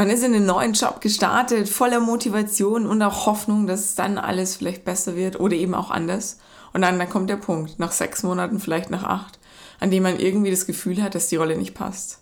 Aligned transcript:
Man 0.00 0.08
ist 0.08 0.24
in 0.24 0.34
einen 0.34 0.46
neuen 0.46 0.72
Job 0.72 1.02
gestartet, 1.02 1.68
voller 1.68 2.00
Motivation 2.00 2.86
und 2.86 3.02
auch 3.02 3.26
Hoffnung, 3.26 3.66
dass 3.66 3.96
dann 3.96 4.16
alles 4.16 4.56
vielleicht 4.56 4.86
besser 4.86 5.14
wird 5.14 5.38
oder 5.38 5.54
eben 5.54 5.74
auch 5.74 5.90
anders. 5.90 6.38
Und 6.72 6.80
dann, 6.80 6.98
dann 6.98 7.10
kommt 7.10 7.28
der 7.28 7.36
Punkt, 7.36 7.78
nach 7.78 7.92
sechs 7.92 8.22
Monaten, 8.22 8.60
vielleicht 8.60 8.88
nach 8.88 9.02
acht, 9.02 9.38
an 9.78 9.90
dem 9.90 10.02
man 10.02 10.18
irgendwie 10.18 10.50
das 10.50 10.64
Gefühl 10.64 11.02
hat, 11.02 11.14
dass 11.14 11.26
die 11.26 11.36
Rolle 11.36 11.54
nicht 11.54 11.74
passt. 11.74 12.18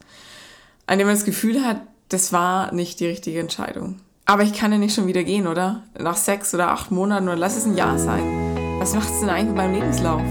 An 0.88 0.98
dem 0.98 1.06
man 1.06 1.14
das 1.14 1.24
Gefühl 1.24 1.64
hat, 1.64 1.82
das 2.08 2.32
war 2.32 2.74
nicht 2.74 2.98
die 2.98 3.06
richtige 3.06 3.38
Entscheidung. 3.38 4.00
Aber 4.26 4.42
ich 4.42 4.54
kann 4.54 4.72
ja 4.72 4.78
nicht 4.78 4.96
schon 4.96 5.06
wieder 5.06 5.22
gehen, 5.22 5.46
oder? 5.46 5.84
Nach 5.96 6.16
sechs 6.16 6.52
oder 6.52 6.72
acht 6.72 6.90
Monaten 6.90 7.28
oder 7.28 7.36
lass 7.36 7.56
es 7.56 7.64
ein 7.64 7.76
Jahr 7.76 7.96
sein. 7.96 8.80
Was 8.80 8.92
macht 8.92 9.08
es 9.08 9.20
denn 9.20 9.30
eigentlich 9.30 9.50
mit 9.50 9.56
meinem 9.56 9.74
Lebenslauf? 9.74 10.22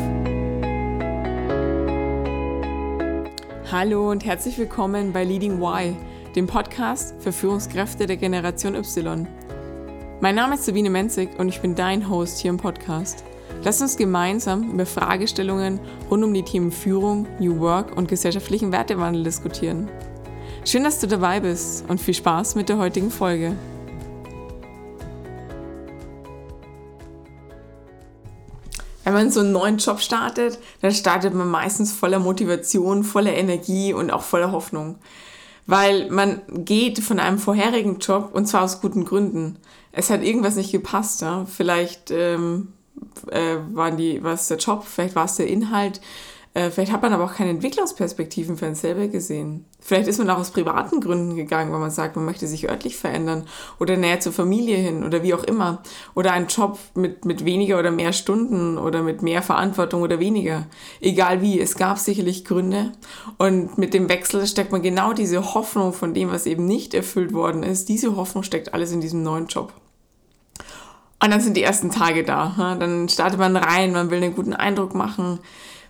Hallo 3.72 4.12
und 4.12 4.26
herzlich 4.26 4.58
willkommen 4.58 5.14
bei 5.14 5.24
Leading 5.24 5.62
Why 5.62 5.96
dem 6.38 6.46
Podcast 6.46 7.16
für 7.18 7.32
Führungskräfte 7.32 8.06
der 8.06 8.16
Generation 8.16 8.76
Y. 8.76 9.28
Mein 10.22 10.36
Name 10.36 10.54
ist 10.54 10.66
Sabine 10.66 10.92
Menzig 10.92 11.32
und 11.40 11.50
ich 11.50 11.62
bin 11.62 11.74
dein 11.74 12.12
Host 12.12 12.38
hier 12.38 12.52
im 12.52 12.58
Podcast. 12.58 13.24
Lass 13.64 13.82
uns 13.82 13.98
gemeinsam 13.98 14.70
über 14.72 14.86
Fragestellungen 14.86 15.80
rund 16.12 16.24
um 16.24 16.32
die 16.36 16.44
Themen 16.44 16.72
Führung, 16.72 17.26
New 17.40 17.60
Work 17.60 17.98
und 17.98 18.08
gesellschaftlichen 18.08 18.72
Wertewandel 18.72 19.24
diskutieren. 19.24 19.90
Schön, 20.64 20.84
dass 20.84 21.00
du 21.00 21.08
dabei 21.08 21.40
bist 21.40 21.90
und 21.90 22.00
viel 22.00 22.14
Spaß 22.14 22.54
mit 22.54 22.70
der 22.70 22.78
heutigen 22.78 23.10
Folge. 23.10 23.56
Wenn 29.04 29.14
man 29.14 29.32
so 29.32 29.40
einen 29.40 29.54
neuen 29.54 29.80
Job 29.80 30.02
startet, 30.02 30.60
dann 30.82 30.92
startet 30.92 31.34
man 31.34 31.50
meistens 31.50 31.94
voller 31.94 32.20
Motivation, 32.20 33.04
voller 33.04 33.34
Energie 33.34 33.92
und 33.92 34.12
auch 34.12 34.22
voller 34.22 34.52
Hoffnung 34.52 35.00
weil 35.68 36.10
man 36.10 36.42
geht 36.50 37.00
von 37.00 37.20
einem 37.20 37.38
vorherigen 37.38 38.00
Job 38.00 38.30
und 38.34 38.48
zwar 38.48 38.64
aus 38.64 38.82
guten 38.82 39.06
Gründen. 39.06 39.58
Es 39.92 40.10
hat 40.10 40.24
irgendwas 40.24 40.56
nicht 40.56 40.72
gepasst. 40.72 41.22
Ja? 41.22 41.46
Vielleicht 41.46 42.10
ähm, 42.10 42.70
äh, 43.30 43.58
waren 43.74 43.98
die, 43.98 44.24
was 44.24 44.48
der 44.48 44.58
Job, 44.58 44.86
vielleicht 44.86 45.16
war 45.16 45.26
es 45.26 45.36
der 45.36 45.48
Inhalt, 45.48 46.02
äh, 46.58 46.72
vielleicht 46.72 46.92
hat 46.92 47.04
man 47.04 47.14
aber 47.14 47.26
auch 47.26 47.36
keine 47.36 47.52
Entwicklungsperspektiven 47.52 48.58
für 48.58 48.66
einen 48.66 48.74
selber 48.74 49.08
gesehen. 49.10 49.66
Vielleicht 49.80 50.08
ist 50.08 50.18
man 50.18 50.28
auch 50.32 50.40
aus 50.40 50.50
privaten 50.50 51.02
Gründen 51.02 51.36
gegangen, 51.36 51.72
weil 51.72 51.80
man 51.80 51.92
sagt, 51.92 52.16
man 52.16 52.26
möchte 52.26 52.48
sich 52.48 52.68
örtlich 52.68 52.98
verändern 52.98 53.46
oder 53.80 53.96
näher 53.96 54.20
zur 54.22 54.34
Familie 54.34 54.78
hin 54.78 55.04
oder 55.04 55.22
wie 55.22 55.36
auch 55.36 55.44
immer. 55.44 55.84
Oder 56.16 56.32
einen 56.32 56.48
Job 56.48 56.80
mit, 56.96 57.26
mit 57.26 57.46
weniger 57.46 57.78
oder 57.78 57.92
mehr 57.92 58.12
Stunden 58.12 58.80
oder 58.80 59.04
mit 59.04 59.22
mehr 59.22 59.44
Verantwortung 59.44 60.02
oder 60.02 60.20
weniger. 60.20 60.66
Egal 61.00 61.44
wie, 61.44 61.62
es 61.62 61.76
gab 61.76 62.00
sicherlich 62.00 62.44
Gründe. 62.44 62.92
Und 63.38 63.78
mit 63.78 63.94
dem 63.94 64.10
Wechsel 64.10 64.48
steckt 64.48 64.72
man 64.72 64.82
genau 64.82 65.14
diese 65.14 65.54
Hoffnung 65.54 65.94
von 65.94 66.16
dem, 66.16 66.32
was 66.32 66.48
eben 66.48 66.66
nicht 66.66 66.96
erfüllt 66.96 67.34
worden 67.34 67.62
ist. 67.62 67.88
Diese 67.88 68.16
Hoffnung 68.16 68.44
steckt 68.44 68.74
alles 68.74 68.92
in 68.92 69.02
diesem 69.02 69.22
neuen 69.22 69.46
Job. 69.46 69.74
Und 71.24 71.30
dann 71.30 71.42
sind 71.42 71.56
die 71.56 71.64
ersten 71.64 71.92
Tage 71.92 72.24
da. 72.24 72.76
Dann 72.80 73.10
startet 73.10 73.38
man 73.38 73.56
rein, 73.56 73.92
man 73.92 74.10
will 74.10 74.24
einen 74.24 74.36
guten 74.36 74.54
Eindruck 74.54 74.96
machen 74.96 75.38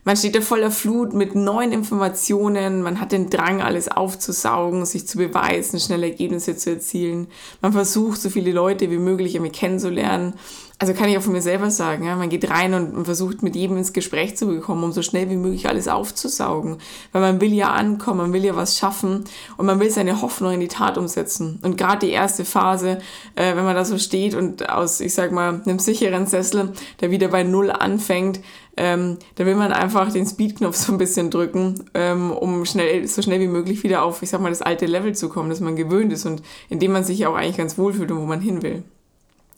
man 0.08 0.16
steht 0.16 0.36
da 0.36 0.40
voller 0.40 0.72
Flut 0.72 1.12
mit 1.12 1.36
neuen 1.36 1.74
Informationen, 1.74 2.82
man 2.82 3.02
hat 3.02 3.12
den 3.12 3.30
Drang, 3.30 3.62
alles 3.62 3.90
aufzusaugen, 3.90 4.86
sich 4.86 5.06
zu 5.06 5.18
beweisen, 5.18 5.82
schnelle 5.82 6.08
Ergebnisse 6.08 6.56
zu 6.56 6.70
erzielen. 6.70 7.28
Man 7.62 7.74
versucht, 7.74 8.22
so 8.22 8.30
viele 8.30 8.54
Leute 8.54 8.90
wie 8.90 9.00
möglich 9.00 9.36
irgendwie 9.36 9.52
kennenzulernen. 9.52 10.36
Also 10.80 10.94
kann 10.94 11.10
ich 11.10 11.18
auch 11.18 11.24
von 11.24 11.34
mir 11.34 11.42
selber 11.42 11.72
sagen, 11.72 12.06
ja, 12.06 12.16
man 12.16 12.30
geht 12.30 12.52
rein 12.52 12.76
und 12.76 13.06
versucht 13.06 13.42
mit 13.42 13.56
jedem 13.56 13.78
ins 13.78 13.94
Gespräch 13.94 14.38
zu 14.38 14.46
bekommen, 14.46 14.84
um 14.84 14.92
so 14.92 15.02
schnell 15.02 15.28
wie 15.28 15.36
möglich 15.36 15.68
alles 15.68 15.88
aufzusaugen. 15.88 16.78
Weil 17.12 17.22
man 17.22 17.42
will 17.42 17.52
ja 17.52 17.72
ankommen, 17.72 18.20
man 18.20 18.34
will 18.34 18.46
ja 18.46 18.56
was 18.56 18.78
schaffen 18.78 19.24
und 19.58 19.66
man 19.66 19.80
will 19.80 19.90
seine 19.90 20.22
Hoffnung 20.22 20.54
in 20.54 20.60
die 20.60 20.68
Tat 20.68 21.00
umsetzen. 21.00 21.60
Und 21.64 21.78
gerade 21.78 22.06
die 22.06 22.12
erste 22.12 22.46
Phase, 22.46 23.00
äh, 23.34 23.56
wenn 23.56 23.66
man 23.66 23.76
da 23.76 23.86
so 23.86 23.98
steht 23.98 24.36
und 24.36 24.70
aus, 24.70 25.00
ich 25.00 25.16
sag 25.16 25.32
mal, 25.32 25.62
einem 25.66 25.80
sicheren 25.80 26.28
Sessel, 26.28 26.74
der 27.02 27.10
wieder 27.10 27.30
bei 27.30 27.42
Null 27.42 27.72
anfängt, 27.72 28.40
ähm, 28.80 29.18
da 29.34 29.48
will 29.48 29.56
man 29.56 29.72
einfach 29.72 30.12
den 30.12 30.28
Speedknopf 30.28 30.76
so 30.76 30.92
ein 30.92 31.00
bisschen 31.00 31.32
drücken, 31.32 31.86
ähm, 31.96 32.30
um 32.30 32.66
schnell, 32.66 33.08
so 33.08 33.24
schnell 33.24 33.40
wie 33.40 33.48
möglich 33.48 33.82
wieder 33.82 34.04
auf, 34.04 34.22
ich 34.22 34.30
sag 34.30 34.42
mal, 34.42 34.50
das 34.50 34.62
alte 34.62 34.86
Level 34.86 35.16
zu 35.16 35.28
kommen, 35.28 35.50
das 35.50 35.60
man 35.60 35.76
gewöhnt 35.76 36.14
ist 36.14 36.28
und 36.28 36.44
in 36.70 36.78
dem 36.78 36.92
man 36.92 37.04
sich 37.04 37.26
auch 37.26 37.34
eigentlich 37.34 37.58
ganz 37.58 37.80
wohl 37.80 37.94
fühlt 37.94 38.12
und 38.12 38.20
wo 38.20 38.26
man 38.28 38.42
hin 38.42 38.62
will. 38.62 38.84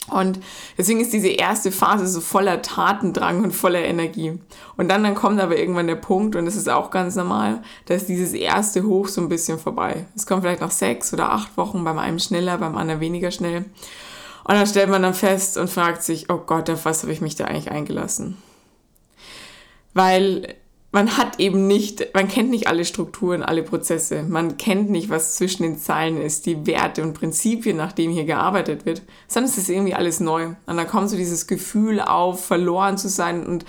Und 0.07 0.39
deswegen 0.77 1.01
ist 1.01 1.13
diese 1.13 1.27
erste 1.27 1.71
Phase 1.71 2.07
so 2.07 2.19
voller 2.21 2.61
Tatendrang 2.61 3.43
und 3.43 3.51
voller 3.51 3.83
Energie. 3.83 4.39
Und 4.75 4.89
dann, 4.89 5.03
dann 5.03 5.13
kommt 5.13 5.39
aber 5.39 5.57
irgendwann 5.57 5.87
der 5.87 5.95
Punkt, 5.95 6.35
und 6.35 6.45
das 6.45 6.55
ist 6.55 6.69
auch 6.69 6.89
ganz 6.89 7.15
normal, 7.15 7.61
da 7.85 7.93
ist 7.93 8.09
dieses 8.09 8.33
erste 8.33 8.83
Hoch 8.83 9.07
so 9.07 9.21
ein 9.21 9.29
bisschen 9.29 9.59
vorbei. 9.59 10.07
Es 10.15 10.25
kommt 10.25 10.41
vielleicht 10.41 10.61
nach 10.61 10.71
sechs 10.71 11.13
oder 11.13 11.31
acht 11.31 11.57
Wochen, 11.57 11.83
beim 11.83 11.99
einen 11.99 12.19
schneller, 12.19 12.57
beim 12.57 12.75
anderen 12.75 13.01
weniger 13.01 13.29
schnell. 13.29 13.65
Und 14.45 14.55
dann 14.55 14.65
stellt 14.65 14.89
man 14.89 15.03
dann 15.03 15.13
fest 15.13 15.57
und 15.57 15.69
fragt 15.69 16.01
sich, 16.01 16.31
oh 16.31 16.41
Gott, 16.43 16.69
auf 16.71 16.85
was 16.85 17.03
habe 17.03 17.13
ich 17.13 17.21
mich 17.21 17.35
da 17.35 17.45
eigentlich 17.45 17.69
eingelassen? 17.69 18.37
weil 19.93 20.55
man 20.91 21.17
hat 21.17 21.39
eben 21.39 21.67
nicht, 21.67 22.15
man 22.15 22.27
kennt 22.27 22.49
nicht 22.49 22.67
alle 22.67 22.83
Strukturen, 22.83 23.43
alle 23.43 23.61
Prozesse. 23.61 24.23
Man 24.23 24.57
kennt 24.57 24.89
nicht, 24.89 25.09
was 25.09 25.35
zwischen 25.35 25.61
den 25.61 25.77
Zeilen 25.77 26.19
ist, 26.19 26.47
die 26.47 26.65
Werte 26.65 27.03
und 27.03 27.13
Prinzipien, 27.13 27.77
nach 27.77 27.91
denen 27.91 28.13
hier 28.13 28.25
gearbeitet 28.25 28.87
wird, 28.87 29.03
sondern 29.27 29.51
es 29.51 29.57
ist 29.57 29.69
irgendwie 29.69 29.93
alles 29.93 30.19
neu. 30.19 30.47
Und 30.65 30.77
dann 30.77 30.87
kommt 30.87 31.09
so 31.09 31.15
dieses 31.15 31.45
Gefühl 31.45 32.01
auf, 32.01 32.43
verloren 32.43 32.97
zu 32.97 33.07
sein. 33.07 33.45
Und 33.45 33.65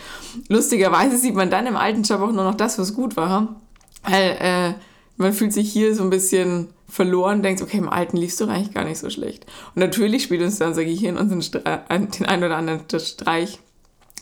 lustigerweise 0.48 1.18
sieht 1.18 1.34
man 1.34 1.50
dann 1.50 1.66
im 1.66 1.76
alten 1.76 2.04
Job 2.04 2.22
auch 2.22 2.32
nur 2.32 2.44
noch 2.44 2.54
das, 2.54 2.78
was 2.78 2.94
gut 2.94 3.18
war. 3.18 3.60
Weil 4.02 4.36
äh, 4.40 4.74
man 5.18 5.34
fühlt 5.34 5.52
sich 5.52 5.70
hier 5.70 5.94
so 5.94 6.02
ein 6.02 6.10
bisschen 6.10 6.68
verloren, 6.88 7.42
denkt, 7.42 7.60
okay, 7.60 7.76
im 7.76 7.90
Alten 7.90 8.16
liefst 8.16 8.40
du 8.40 8.46
eigentlich 8.46 8.72
gar 8.72 8.84
nicht 8.84 8.98
so 8.98 9.10
schlecht. 9.10 9.44
Und 9.74 9.80
natürlich 9.80 10.22
spielt 10.22 10.40
uns 10.40 10.58
dann 10.58 10.68
unser 10.68 10.86
Gehirn 10.86 11.18
unseren 11.18 11.42
Stre 11.42 11.82
den 11.90 12.26
einen 12.26 12.44
oder 12.44 12.56
anderen 12.56 12.80
Streich 12.98 13.60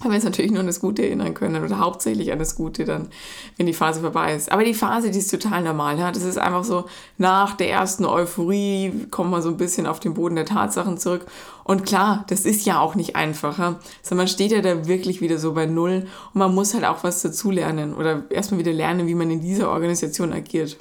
weil 0.01 0.13
wir 0.13 0.17
uns 0.17 0.25
natürlich 0.25 0.51
nur 0.51 0.61
an 0.61 0.67
das 0.67 0.81
Gute 0.81 1.03
erinnern 1.03 1.35
können 1.35 1.65
oder 1.65 1.79
hauptsächlich 1.79 2.31
an 2.31 2.39
das 2.39 2.55
Gute 2.55 2.85
dann, 2.85 3.09
wenn 3.57 3.67
die 3.67 3.73
Phase 3.73 4.01
vorbei 4.01 4.35
ist. 4.35 4.53
Aber 4.53 4.65
die 4.65 4.75
Phase, 4.75 5.11
die 5.11 5.19
ist 5.19 5.31
total 5.31 5.63
normal. 5.63 5.99
Ja? 5.99 6.13
Das 6.13 6.23
ist 6.23 6.39
einfach 6.39 6.65
so, 6.65 6.85
nach 7.17 7.57
der 7.57 7.71
ersten 7.71 8.05
Euphorie 8.05 9.07
kommt 9.11 9.31
man 9.31 9.43
so 9.43 9.49
ein 9.49 9.57
bisschen 9.57 9.87
auf 9.87 9.99
den 9.99 10.15
Boden 10.15 10.37
der 10.37 10.47
Tatsachen 10.47 10.99
zurück. 10.99 11.27
Und 11.65 11.85
klar, 11.85 12.25
das 12.29 12.45
ist 12.45 12.65
ja 12.65 12.81
auch 12.81 12.95
nicht 12.95 13.17
einfacher, 13.17 13.81
sondern 14.03 14.25
man 14.25 14.29
steht 14.29 14.53
ja 14.53 14.63
da 14.63 14.87
wirklich 14.87 15.21
wieder 15.21 15.39
so 15.39 15.53
bei 15.53 15.67
Null 15.67 16.07
und 16.33 16.39
man 16.39 16.55
muss 16.55 16.75
halt 16.75 16.85
auch 16.85 17.05
was 17.05 17.21
dazulernen 17.21 17.95
oder 17.95 18.23
erstmal 18.31 18.61
wieder 18.61 18.73
lernen, 18.73 19.07
wie 19.07 19.15
man 19.15 19.31
in 19.31 19.41
dieser 19.41 19.71
Organisation 19.71 20.33
agiert. 20.33 20.79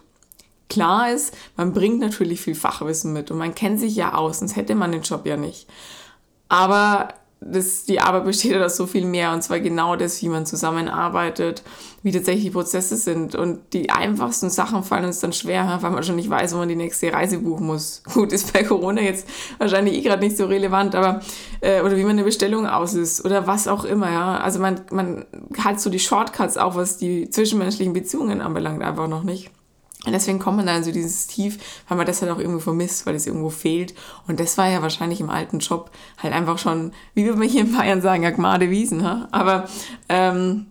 Klar 0.69 1.11
ist, 1.11 1.33
man 1.55 1.73
bringt 1.73 1.99
natürlich 1.99 2.41
viel 2.41 2.55
Fachwissen 2.55 3.13
mit 3.13 3.31
und 3.31 3.37
man 3.37 3.55
kennt 3.55 3.79
sich 3.79 3.95
ja 3.95 4.13
aus, 4.13 4.39
sonst 4.39 4.55
hätte 4.55 4.75
man 4.75 4.91
den 4.91 5.01
Job 5.01 5.25
ja 5.25 5.37
nicht. 5.37 5.67
Aber 6.49 7.09
das, 7.39 7.85
die 7.85 7.99
Arbeit 7.99 8.25
besteht 8.25 8.51
ja 8.51 8.65
aus 8.65 8.75
so 8.75 8.87
viel 8.87 9.05
mehr 9.05 9.31
und 9.31 9.43
zwar 9.43 9.59
genau 9.59 9.95
das, 9.95 10.21
wie 10.21 10.29
man 10.29 10.45
zusammenarbeitet, 10.45 11.63
wie 12.01 12.11
tatsächlich 12.11 12.45
die 12.45 12.51
Prozesse 12.51 12.97
sind 12.97 13.35
und 13.35 13.59
die 13.73 13.89
einfachsten 13.89 14.49
Sachen 14.49 14.83
fallen 14.83 15.05
uns 15.05 15.19
dann 15.19 15.33
schwer, 15.33 15.77
weil 15.81 15.91
man 15.91 16.03
schon 16.03 16.15
nicht 16.15 16.29
weiß, 16.29 16.53
wo 16.53 16.57
man 16.57 16.69
die 16.69 16.75
nächste 16.75 17.13
Reise 17.13 17.37
buchen 17.39 17.67
muss. 17.67 18.01
Gut, 18.13 18.33
ist 18.33 18.53
bei 18.53 18.63
Corona 18.63 19.01
jetzt 19.01 19.27
wahrscheinlich 19.59 19.95
eh 19.95 20.01
gerade 20.01 20.23
nicht 20.23 20.37
so 20.37 20.45
relevant, 20.45 20.95
aber 20.95 21.21
äh, 21.61 21.81
oder 21.81 21.95
wie 21.95 22.03
man 22.03 22.11
eine 22.11 22.23
Bestellung 22.23 22.65
auslöst 22.65 23.23
oder 23.23 23.45
was 23.45 23.67
auch 23.67 23.85
immer, 23.85 24.11
ja. 24.11 24.37
Also 24.37 24.59
man, 24.59 24.81
man 24.91 25.25
hat 25.59 25.79
so 25.79 25.89
die 25.89 25.99
Shortcuts 25.99 26.57
auch, 26.57 26.75
was 26.75 26.97
die 26.97 27.29
zwischenmenschlichen 27.29 27.93
Beziehungen 27.93 28.41
anbelangt, 28.41 28.81
einfach 28.81 29.07
noch 29.07 29.23
nicht. 29.23 29.51
Und 30.07 30.13
deswegen 30.13 30.39
kommt 30.39 30.55
man 30.55 30.65
dann 30.65 30.85
so 30.85 30.91
dieses 30.93 31.27
Tief, 31.27 31.59
weil 31.89 31.97
man 31.97 32.07
das 32.07 32.21
halt 32.21 32.31
auch 32.31 32.39
irgendwo 32.39 32.59
vermisst, 32.59 33.05
weil 33.05 33.15
es 33.15 33.27
irgendwo 33.27 33.49
fehlt. 33.49 33.93
Und 34.25 34.39
das 34.39 34.57
war 34.57 34.69
ja 34.69 34.81
wahrscheinlich 34.81 35.19
im 35.19 35.29
alten 35.29 35.59
Job 35.59 35.91
halt 36.17 36.33
einfach 36.33 36.57
schon, 36.57 36.93
wie 37.13 37.25
würde 37.25 37.37
man 37.37 37.49
hier 37.49 37.59
in 37.59 37.75
Bayern 37.75 38.01
sagen, 38.01 38.25
Agmade 38.25 38.69
Wiesen. 38.69 39.03
Ha? 39.03 39.27
Aber 39.31 39.67
ähm, 40.07 40.67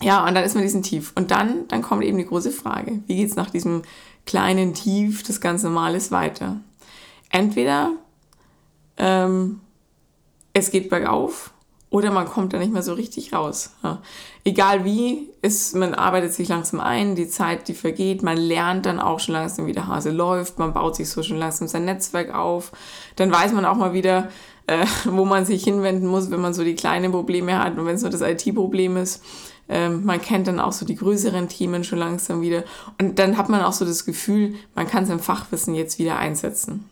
ja, 0.00 0.26
und 0.26 0.34
dann 0.34 0.42
ist 0.42 0.54
man 0.54 0.62
diesen 0.62 0.82
Tief. 0.82 1.12
Und 1.16 1.30
dann, 1.30 1.68
dann 1.68 1.82
kommt 1.82 2.02
eben 2.02 2.16
die 2.16 2.24
große 2.24 2.50
Frage, 2.50 3.02
wie 3.06 3.16
geht 3.16 3.28
es 3.28 3.36
nach 3.36 3.50
diesem 3.50 3.82
kleinen 4.24 4.72
Tief 4.72 5.22
des 5.22 5.42
ganz 5.42 5.62
Normales 5.62 6.10
weiter? 6.10 6.56
Entweder 7.28 7.90
ähm, 8.96 9.60
es 10.54 10.70
geht 10.70 10.88
bergauf 10.88 11.52
oder 11.90 12.10
man 12.10 12.26
kommt 12.26 12.52
da 12.52 12.58
nicht 12.58 12.72
mehr 12.72 12.82
so 12.82 12.92
richtig 12.92 13.32
raus. 13.32 13.72
Ja. 13.82 14.02
Egal 14.44 14.84
wie, 14.84 15.30
ist, 15.40 15.74
man 15.74 15.94
arbeitet 15.94 16.34
sich 16.34 16.48
langsam 16.48 16.80
ein, 16.80 17.14
die 17.14 17.28
Zeit, 17.28 17.68
die 17.68 17.74
vergeht, 17.74 18.22
man 18.22 18.36
lernt 18.36 18.86
dann 18.86 19.00
auch 19.00 19.20
schon 19.20 19.34
langsam, 19.34 19.66
wie 19.66 19.72
der 19.72 19.86
Hase 19.86 20.10
läuft, 20.10 20.58
man 20.58 20.74
baut 20.74 20.96
sich 20.96 21.08
so 21.08 21.22
schon 21.22 21.38
langsam 21.38 21.68
sein 21.68 21.84
Netzwerk 21.84 22.34
auf. 22.34 22.72
Dann 23.16 23.32
weiß 23.32 23.52
man 23.52 23.64
auch 23.64 23.76
mal 23.76 23.92
wieder, 23.94 24.28
äh, 24.66 24.84
wo 25.06 25.24
man 25.24 25.46
sich 25.46 25.64
hinwenden 25.64 26.08
muss, 26.08 26.30
wenn 26.30 26.40
man 26.40 26.54
so 26.54 26.62
die 26.64 26.74
kleinen 26.74 27.12
Probleme 27.12 27.58
hat 27.58 27.78
und 27.78 27.86
wenn 27.86 27.96
es 27.96 28.02
nur 28.02 28.10
das 28.10 28.20
IT-Problem 28.20 28.96
ist. 28.96 29.22
Ähm, 29.70 30.04
man 30.04 30.20
kennt 30.20 30.46
dann 30.46 30.60
auch 30.60 30.72
so 30.72 30.86
die 30.86 30.94
größeren 30.94 31.48
Themen 31.48 31.84
schon 31.84 31.98
langsam 31.98 32.40
wieder. 32.40 32.64
Und 33.00 33.18
dann 33.18 33.36
hat 33.36 33.48
man 33.48 33.62
auch 33.62 33.72
so 33.72 33.84
das 33.84 34.04
Gefühl, 34.04 34.54
man 34.74 34.86
kann 34.86 35.06
sein 35.06 35.20
Fachwissen 35.20 35.74
jetzt 35.74 35.98
wieder 35.98 36.18
einsetzen. 36.18 36.88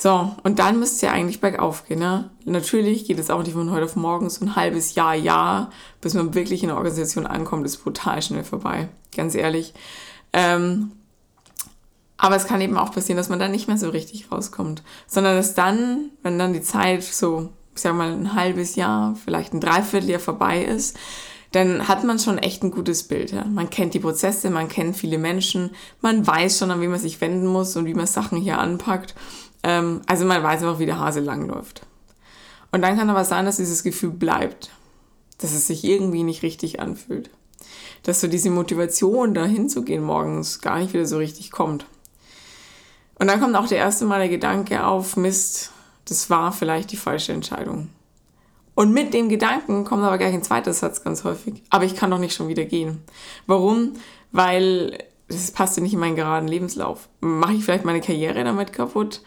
So, 0.00 0.34
und 0.44 0.60
dann 0.60 0.78
müsst 0.78 1.02
ihr 1.02 1.12
eigentlich 1.12 1.40
bergauf 1.40 1.86
gehen. 1.86 1.98
Ne? 1.98 2.30
Natürlich 2.44 3.04
geht 3.04 3.18
es 3.18 3.30
auch 3.30 3.42
nicht 3.42 3.52
von 3.52 3.70
heute 3.72 3.84
auf 3.84 3.96
morgen, 3.96 4.30
so 4.30 4.44
ein 4.44 4.56
halbes 4.56 4.94
Jahr, 4.94 5.14
Jahr, 5.14 5.70
bis 6.00 6.14
man 6.14 6.34
wirklich 6.34 6.62
in 6.62 6.68
der 6.68 6.76
Organisation 6.76 7.26
ankommt, 7.26 7.66
ist 7.66 7.82
brutal 7.84 8.22
schnell 8.22 8.44
vorbei, 8.44 8.88
ganz 9.14 9.34
ehrlich. 9.34 9.74
Ähm, 10.32 10.92
Aber 12.16 12.36
es 12.36 12.46
kann 12.46 12.60
eben 12.60 12.76
auch 12.76 12.92
passieren, 12.92 13.16
dass 13.16 13.28
man 13.28 13.38
da 13.38 13.48
nicht 13.48 13.68
mehr 13.68 13.78
so 13.78 13.90
richtig 13.90 14.30
rauskommt, 14.30 14.82
sondern 15.06 15.36
dass 15.36 15.54
dann, 15.54 16.10
wenn 16.22 16.38
dann 16.38 16.52
die 16.52 16.62
Zeit 16.62 17.02
so, 17.02 17.50
ich 17.74 17.82
sag 17.82 17.94
mal, 17.94 18.12
ein 18.12 18.34
halbes 18.34 18.76
Jahr, 18.76 19.16
vielleicht 19.16 19.52
ein 19.52 19.60
Dreivierteljahr 19.60 20.20
vorbei 20.20 20.64
ist, 20.64 20.96
dann 21.52 21.88
hat 21.88 22.04
man 22.04 22.18
schon 22.18 22.36
echt 22.38 22.62
ein 22.62 22.70
gutes 22.70 23.04
Bild. 23.04 23.32
Ja? 23.32 23.44
Man 23.44 23.70
kennt 23.70 23.94
die 23.94 24.00
Prozesse, 24.00 24.50
man 24.50 24.68
kennt 24.68 24.96
viele 24.96 25.16
Menschen, 25.16 25.70
man 26.02 26.26
weiß 26.26 26.58
schon, 26.58 26.70
an 26.70 26.80
wen 26.80 26.90
man 26.90 27.00
sich 27.00 27.20
wenden 27.20 27.46
muss 27.46 27.74
und 27.76 27.86
wie 27.86 27.94
man 27.94 28.06
Sachen 28.06 28.38
hier 28.38 28.58
anpackt. 28.58 29.14
Ähm, 29.62 30.02
also 30.06 30.24
man 30.24 30.42
weiß 30.42 30.62
einfach, 30.62 30.78
wie 30.78 30.86
der 30.86 30.98
Hase 30.98 31.20
langläuft. 31.20 31.82
Und 32.70 32.82
dann 32.82 32.96
kann 32.96 33.10
aber 33.10 33.24
sein, 33.24 33.46
dass 33.46 33.56
dieses 33.56 33.82
Gefühl 33.82 34.10
bleibt, 34.10 34.70
dass 35.38 35.52
es 35.52 35.66
sich 35.66 35.84
irgendwie 35.84 36.22
nicht 36.22 36.42
richtig 36.42 36.80
anfühlt. 36.80 37.30
Dass 38.02 38.20
so 38.20 38.28
diese 38.28 38.50
Motivation, 38.50 39.34
da 39.34 39.44
hinzugehen 39.44 40.02
morgens, 40.02 40.60
gar 40.60 40.78
nicht 40.78 40.92
wieder 40.92 41.06
so 41.06 41.18
richtig 41.18 41.50
kommt. 41.50 41.86
Und 43.18 43.26
dann 43.26 43.40
kommt 43.40 43.56
auch 43.56 43.66
der 43.66 43.78
erste 43.78 44.04
Mal 44.04 44.20
der 44.20 44.28
Gedanke 44.28 44.84
auf, 44.84 45.16
Mist, 45.16 45.72
das 46.04 46.30
war 46.30 46.52
vielleicht 46.52 46.92
die 46.92 46.96
falsche 46.96 47.32
Entscheidung. 47.32 47.88
Und 48.74 48.92
mit 48.92 49.12
dem 49.12 49.28
Gedanken 49.28 49.84
kommt 49.84 50.04
aber 50.04 50.18
gleich 50.18 50.34
ein 50.34 50.44
zweiter 50.44 50.72
Satz 50.72 51.02
ganz 51.02 51.24
häufig. 51.24 51.62
Aber 51.68 51.84
ich 51.84 51.96
kann 51.96 52.12
doch 52.12 52.20
nicht 52.20 52.34
schon 52.34 52.46
wieder 52.46 52.64
gehen. 52.64 53.02
Warum? 53.46 53.94
Weil 54.30 54.98
das 55.28 55.50
passt 55.50 55.76
ja 55.76 55.82
nicht 55.82 55.92
in 55.92 56.00
meinen 56.00 56.16
geraden 56.16 56.48
Lebenslauf. 56.48 57.08
Mache 57.20 57.54
ich 57.54 57.64
vielleicht 57.64 57.84
meine 57.84 58.00
Karriere 58.00 58.42
damit 58.44 58.72
kaputt? 58.72 59.22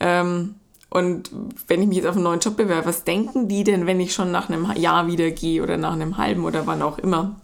Ähm, 0.00 0.56
und 0.90 1.30
wenn 1.68 1.80
ich 1.80 1.88
mich 1.88 1.98
jetzt 1.98 2.06
auf 2.06 2.16
einen 2.16 2.24
neuen 2.24 2.40
Job 2.40 2.56
bewerbe, 2.56 2.86
was 2.86 3.04
denken 3.04 3.48
die 3.48 3.64
denn, 3.64 3.86
wenn 3.86 4.00
ich 4.00 4.12
schon 4.12 4.30
nach 4.30 4.48
einem 4.48 4.70
Jahr 4.76 5.06
wieder 5.06 5.30
gehe 5.30 5.62
oder 5.62 5.76
nach 5.78 5.92
einem 5.92 6.18
halben 6.18 6.44
oder 6.44 6.66
wann 6.66 6.82
auch 6.82 6.98
immer? 6.98 7.36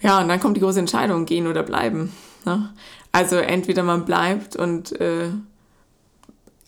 Ja, 0.00 0.20
und 0.20 0.28
dann 0.28 0.40
kommt 0.40 0.56
die 0.56 0.60
große 0.60 0.80
Entscheidung, 0.80 1.26
gehen 1.26 1.46
oder 1.46 1.62
bleiben. 1.62 2.12
Ne? 2.44 2.70
Also 3.12 3.36
entweder 3.36 3.84
man 3.84 4.04
bleibt 4.04 4.56
und 4.56 5.00
äh, 5.00 5.30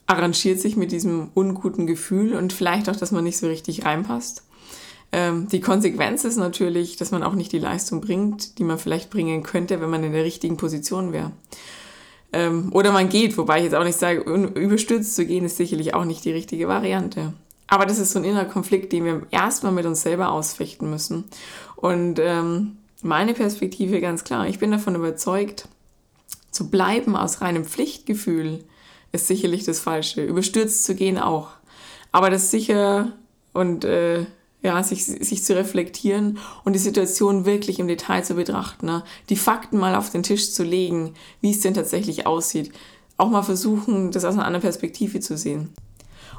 arrangiert 0.07 0.61
sich 0.61 0.77
mit 0.77 0.93
diesem 0.93 1.31
unguten 1.35 1.87
Gefühl 1.87 2.35
und 2.35 2.53
vielleicht 2.53 2.89
auch, 2.89 2.97
dass 2.97 3.11
man 3.13 3.25
nicht 3.25 3.39
so 3.39 3.49
richtig 3.49 3.85
reinpasst. 3.85 4.46
Ähm, 5.13 5.49
die 5.49 5.61
Konsequenz 5.61 6.25
ist 6.25 6.37
natürlich, 6.37 6.97
dass 6.97 7.11
man 7.11 7.23
auch 7.23 7.35
nicht 7.35 7.53
die 7.53 7.59
Leistung 7.59 8.01
bringt, 8.01 8.59
die 8.59 8.65
man 8.65 8.79
vielleicht 8.79 9.11
bringen 9.11 9.43
könnte, 9.43 9.81
wenn 9.81 9.91
man 9.91 10.05
in 10.05 10.13
der 10.13 10.25
richtigen 10.25 10.57
Position 10.57 11.13
wäre. 11.13 11.33
Ähm, 12.33 12.71
oder 12.73 12.93
man 12.93 13.09
geht, 13.09 13.39
wobei 13.39 13.59
ich 13.59 13.65
jetzt 13.65 13.75
auch 13.75 13.85
nicht 13.85 13.99
sage, 13.99 14.21
überstürzt 14.21 15.15
zu 15.15 15.25
gehen 15.25 15.45
ist 15.45 15.57
sicherlich 15.57 15.95
auch 15.95 16.05
nicht 16.05 16.25
die 16.25 16.33
richtige 16.33 16.69
Variante. 16.69 17.33
Aber 17.69 17.87
das 17.87 17.99
ist 17.99 18.13
so 18.13 18.19
ein 18.19 18.25
innerer 18.25 18.45
Konflikt, 18.45 18.93
den 18.93 19.05
wir 19.05 19.23
erstmal 19.31 19.73
mit 19.73 19.87
uns 19.87 20.03
selber 20.03 20.31
ausfechten 20.31 20.91
müssen. 20.91 21.25
Und 21.77 22.19
ähm, 22.21 22.77
meine 23.03 23.35
Perspektive 23.35 24.01
ganz 24.01 24.25
klar, 24.25 24.49
ich 24.49 24.59
bin 24.59 24.71
davon 24.71 24.95
überzeugt, 24.95 25.69
zu 26.51 26.71
bleiben 26.71 27.17
aus 27.17 27.41
reinem 27.41 27.65
Pflichtgefühl, 27.65 28.65
ist 29.13 29.27
sicherlich 29.27 29.65
das 29.65 29.81
Falsche. 29.81 30.25
Überstürzt 30.25 30.85
zu 30.85 30.95
gehen 30.95 31.19
auch. 31.19 31.51
Aber 32.13 32.31
das 32.31 32.51
sicher 32.51 33.13
und 33.53 33.85
äh, 33.85 34.27
ja, 34.67 34.83
sich, 34.83 35.05
sich 35.05 35.45
zu 35.45 35.55
reflektieren 35.55 36.39
und 36.65 36.73
die 36.73 36.81
Situation 36.81 37.45
wirklich 37.45 37.79
im 37.79 37.87
Detail 37.87 38.23
zu 38.23 38.35
betrachten. 38.35 38.87
Ne? 38.87 39.05
Die 39.31 39.37
Fakten 39.37 39.79
mal 39.79 39.95
auf 39.95 40.11
den 40.11 40.25
Tisch 40.25 40.53
zu 40.53 40.65
legen, 40.65 41.15
wie 41.41 41.53
es 41.53 41.61
denn 41.61 41.73
tatsächlich 41.73 42.27
aussieht. 42.27 42.73
Auch 43.17 43.31
mal 43.31 43.45
versuchen, 43.45 44.11
das 44.11 44.25
aus 44.25 44.35
einer 44.35 44.45
anderen 44.45 44.63
Perspektive 44.63 45.21
zu 45.21 45.37
sehen. 45.37 45.73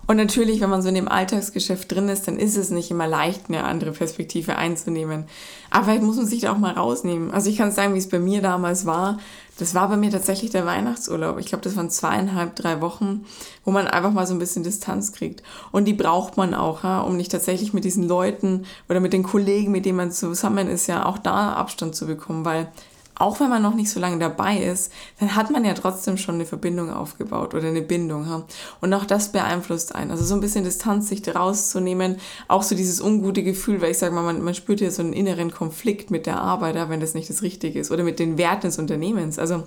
Und 0.07 0.15
natürlich, 0.15 0.61
wenn 0.61 0.69
man 0.69 0.81
so 0.81 0.87
in 0.87 0.95
dem 0.95 1.09
Alltagsgeschäft 1.09 1.91
drin 1.91 2.07
ist, 2.07 2.27
dann 2.27 2.37
ist 2.37 2.55
es 2.55 2.69
nicht 2.69 2.89
immer 2.91 3.07
leicht, 3.07 3.49
eine 3.49 3.65
andere 3.65 3.91
Perspektive 3.91 4.55
einzunehmen. 4.55 5.25
Aber 5.69 5.85
vielleicht 5.85 6.03
muss 6.03 6.15
man 6.15 6.25
sich 6.25 6.41
da 6.41 6.53
auch 6.53 6.57
mal 6.57 6.73
rausnehmen. 6.73 7.31
Also 7.31 7.49
ich 7.49 7.57
kann 7.57 7.71
sagen, 7.71 7.93
wie 7.93 7.99
es 7.99 8.07
bei 8.07 8.19
mir 8.19 8.41
damals 8.41 8.85
war. 8.85 9.19
Das 9.59 9.75
war 9.75 9.89
bei 9.89 9.97
mir 9.97 10.09
tatsächlich 10.09 10.51
der 10.51 10.65
Weihnachtsurlaub. 10.65 11.39
Ich 11.39 11.47
glaube, 11.47 11.63
das 11.63 11.75
waren 11.75 11.89
zweieinhalb, 11.89 12.55
drei 12.55 12.79
Wochen, 12.79 13.25
wo 13.65 13.71
man 13.71 13.87
einfach 13.87 14.11
mal 14.11 14.27
so 14.27 14.33
ein 14.33 14.39
bisschen 14.39 14.63
Distanz 14.63 15.11
kriegt. 15.11 15.43
Und 15.71 15.85
die 15.85 15.93
braucht 15.93 16.37
man 16.37 16.53
auch, 16.53 16.83
ja, 16.83 17.01
um 17.01 17.17
nicht 17.17 17.31
tatsächlich 17.31 17.73
mit 17.73 17.83
diesen 17.83 18.03
Leuten 18.03 18.65
oder 18.87 19.01
mit 19.01 19.11
den 19.13 19.23
Kollegen, 19.23 19.71
mit 19.71 19.85
denen 19.85 19.97
man 19.97 20.11
zusammen 20.11 20.69
ist, 20.69 20.87
ja 20.87 21.05
auch 21.05 21.17
da 21.17 21.53
Abstand 21.53 21.95
zu 21.95 22.05
bekommen, 22.05 22.45
weil 22.45 22.71
auch 23.19 23.39
wenn 23.39 23.49
man 23.49 23.61
noch 23.61 23.73
nicht 23.73 23.89
so 23.89 23.99
lange 23.99 24.19
dabei 24.19 24.57
ist, 24.57 24.91
dann 25.19 25.35
hat 25.35 25.49
man 25.49 25.65
ja 25.65 25.73
trotzdem 25.73 26.17
schon 26.17 26.35
eine 26.35 26.45
Verbindung 26.45 26.91
aufgebaut 26.91 27.53
oder 27.53 27.67
eine 27.67 27.81
Bindung. 27.81 28.25
Ja? 28.25 28.43
Und 28.81 28.93
auch 28.93 29.05
das 29.05 29.31
beeinflusst 29.31 29.95
einen. 29.95 30.11
Also 30.11 30.23
so 30.23 30.35
ein 30.35 30.41
bisschen 30.41 30.63
Distanz 30.63 31.09
sich 31.09 31.27
rauszunehmen, 31.27 32.17
auch 32.47 32.63
so 32.63 32.75
dieses 32.75 33.01
ungute 33.01 33.43
Gefühl, 33.43 33.81
weil 33.81 33.91
ich 33.91 33.97
sage 33.97 34.13
mal, 34.13 34.23
man, 34.23 34.43
man 34.43 34.53
spürt 34.53 34.81
ja 34.81 34.91
so 34.91 35.01
einen 35.01 35.13
inneren 35.13 35.51
Konflikt 35.51 36.11
mit 36.11 36.25
der 36.25 36.39
Arbeit, 36.39 36.77
wenn 36.89 36.99
das 36.99 37.13
nicht 37.13 37.29
das 37.29 37.41
Richtige 37.41 37.79
ist 37.79 37.91
oder 37.91 38.03
mit 38.03 38.19
den 38.19 38.37
Werten 38.37 38.67
des 38.67 38.77
Unternehmens. 38.77 39.39
Also 39.39 39.63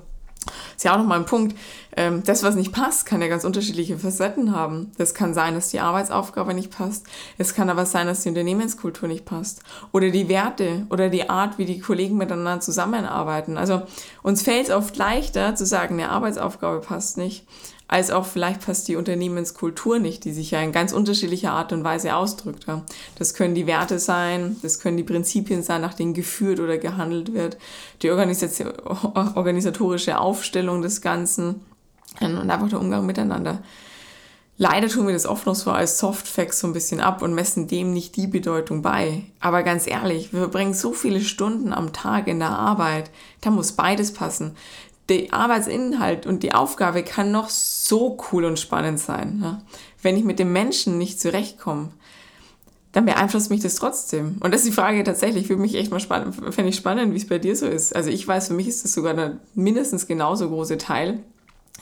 ist 0.80 0.84
ja 0.84 0.94
auch 0.94 0.98
nochmal 0.98 1.18
ein 1.18 1.26
Punkt. 1.26 1.54
Ähm, 1.94 2.22
das, 2.24 2.42
was 2.42 2.54
nicht 2.54 2.72
passt, 2.72 3.04
kann 3.04 3.20
ja 3.20 3.28
ganz 3.28 3.44
unterschiedliche 3.44 3.98
Facetten 3.98 4.56
haben. 4.56 4.92
Das 4.96 5.12
kann 5.12 5.34
sein, 5.34 5.52
dass 5.52 5.68
die 5.68 5.80
Arbeitsaufgabe 5.80 6.54
nicht 6.54 6.70
passt. 6.70 7.04
Es 7.36 7.54
kann 7.54 7.68
aber 7.68 7.84
sein, 7.84 8.06
dass 8.06 8.22
die 8.22 8.30
Unternehmenskultur 8.30 9.06
nicht 9.06 9.26
passt. 9.26 9.62
Oder 9.92 10.08
die 10.08 10.30
Werte 10.30 10.86
oder 10.88 11.10
die 11.10 11.28
Art, 11.28 11.58
wie 11.58 11.66
die 11.66 11.80
Kollegen 11.80 12.16
miteinander 12.16 12.60
zusammenarbeiten. 12.60 13.58
Also 13.58 13.82
uns 14.22 14.40
fällt 14.40 14.68
es 14.68 14.74
oft 14.74 14.96
leichter 14.96 15.54
zu 15.54 15.66
sagen, 15.66 16.00
eine 16.00 16.08
Arbeitsaufgabe 16.08 16.80
passt 16.80 17.18
nicht, 17.18 17.44
als 17.90 18.10
auch 18.12 18.24
vielleicht 18.24 18.64
passt 18.64 18.86
die 18.86 18.94
Unternehmenskultur 18.94 19.98
nicht, 19.98 20.24
die 20.24 20.32
sich 20.32 20.52
ja 20.52 20.62
in 20.62 20.70
ganz 20.70 20.92
unterschiedlicher 20.92 21.50
Art 21.50 21.72
und 21.72 21.82
Weise 21.82 22.14
ausdrückt. 22.14 22.64
Das 23.18 23.34
können 23.34 23.56
die 23.56 23.66
Werte 23.66 23.98
sein, 23.98 24.58
das 24.62 24.78
können 24.78 24.96
die 24.96 25.02
Prinzipien 25.02 25.64
sein, 25.64 25.80
nach 25.80 25.94
denen 25.94 26.14
geführt 26.14 26.60
oder 26.60 26.78
gehandelt 26.78 27.34
wird, 27.34 27.58
die 28.02 28.10
organisatorische 28.12 30.20
Aufstellung 30.20 30.82
des 30.82 31.00
Ganzen 31.00 31.62
und 32.20 32.48
einfach 32.48 32.68
der 32.68 32.78
Umgang 32.78 33.06
miteinander. 33.06 33.58
Leider 34.56 34.86
tun 34.88 35.06
wir 35.06 35.14
das 35.14 35.26
oft 35.26 35.46
noch 35.46 35.56
so 35.56 35.72
als 35.72 35.98
Softfacts 35.98 36.60
so 36.60 36.68
ein 36.68 36.74
bisschen 36.74 37.00
ab 37.00 37.22
und 37.22 37.34
messen 37.34 37.66
dem 37.66 37.92
nicht 37.92 38.14
die 38.14 38.28
Bedeutung 38.28 38.82
bei. 38.82 39.24
Aber 39.40 39.64
ganz 39.64 39.88
ehrlich, 39.88 40.32
wir 40.32 40.38
verbringen 40.40 40.74
so 40.74 40.92
viele 40.92 41.22
Stunden 41.22 41.72
am 41.72 41.92
Tag 41.92 42.28
in 42.28 42.38
der 42.38 42.50
Arbeit, 42.50 43.10
da 43.40 43.50
muss 43.50 43.72
beides 43.72 44.12
passen 44.12 44.54
der 45.10 45.34
Arbeitsinhalt 45.34 46.26
und 46.26 46.42
die 46.42 46.54
Aufgabe 46.54 47.02
kann 47.02 47.30
noch 47.32 47.50
so 47.50 48.16
cool 48.30 48.44
und 48.44 48.58
spannend 48.58 49.00
sein. 49.00 49.40
Ja? 49.42 49.62
Wenn 50.00 50.16
ich 50.16 50.24
mit 50.24 50.38
dem 50.38 50.52
Menschen 50.52 50.96
nicht 50.96 51.20
zurechtkomme, 51.20 51.90
dann 52.92 53.04
beeinflusst 53.04 53.50
mich 53.50 53.60
das 53.60 53.74
trotzdem. 53.76 54.36
Und 54.40 54.52
das 54.52 54.62
ist 54.62 54.68
die 54.68 54.74
Frage 54.74 55.04
tatsächlich, 55.04 55.48
würde 55.48 55.62
mich 55.62 55.74
echt 55.74 55.90
mal 55.90 56.00
spannend, 56.00 56.34
fände 56.54 56.70
ich 56.70 56.76
spannend, 56.76 57.12
wie 57.12 57.18
es 57.18 57.28
bei 57.28 57.38
dir 57.38 57.54
so 57.54 57.66
ist. 57.66 57.94
Also 57.94 58.10
ich 58.10 58.26
weiß, 58.26 58.48
für 58.48 58.54
mich 58.54 58.68
ist 58.68 58.84
das 58.84 58.92
sogar 58.92 59.16
ein 59.16 59.40
mindestens 59.54 60.06
genauso 60.06 60.48
große 60.48 60.78
Teil 60.78 61.20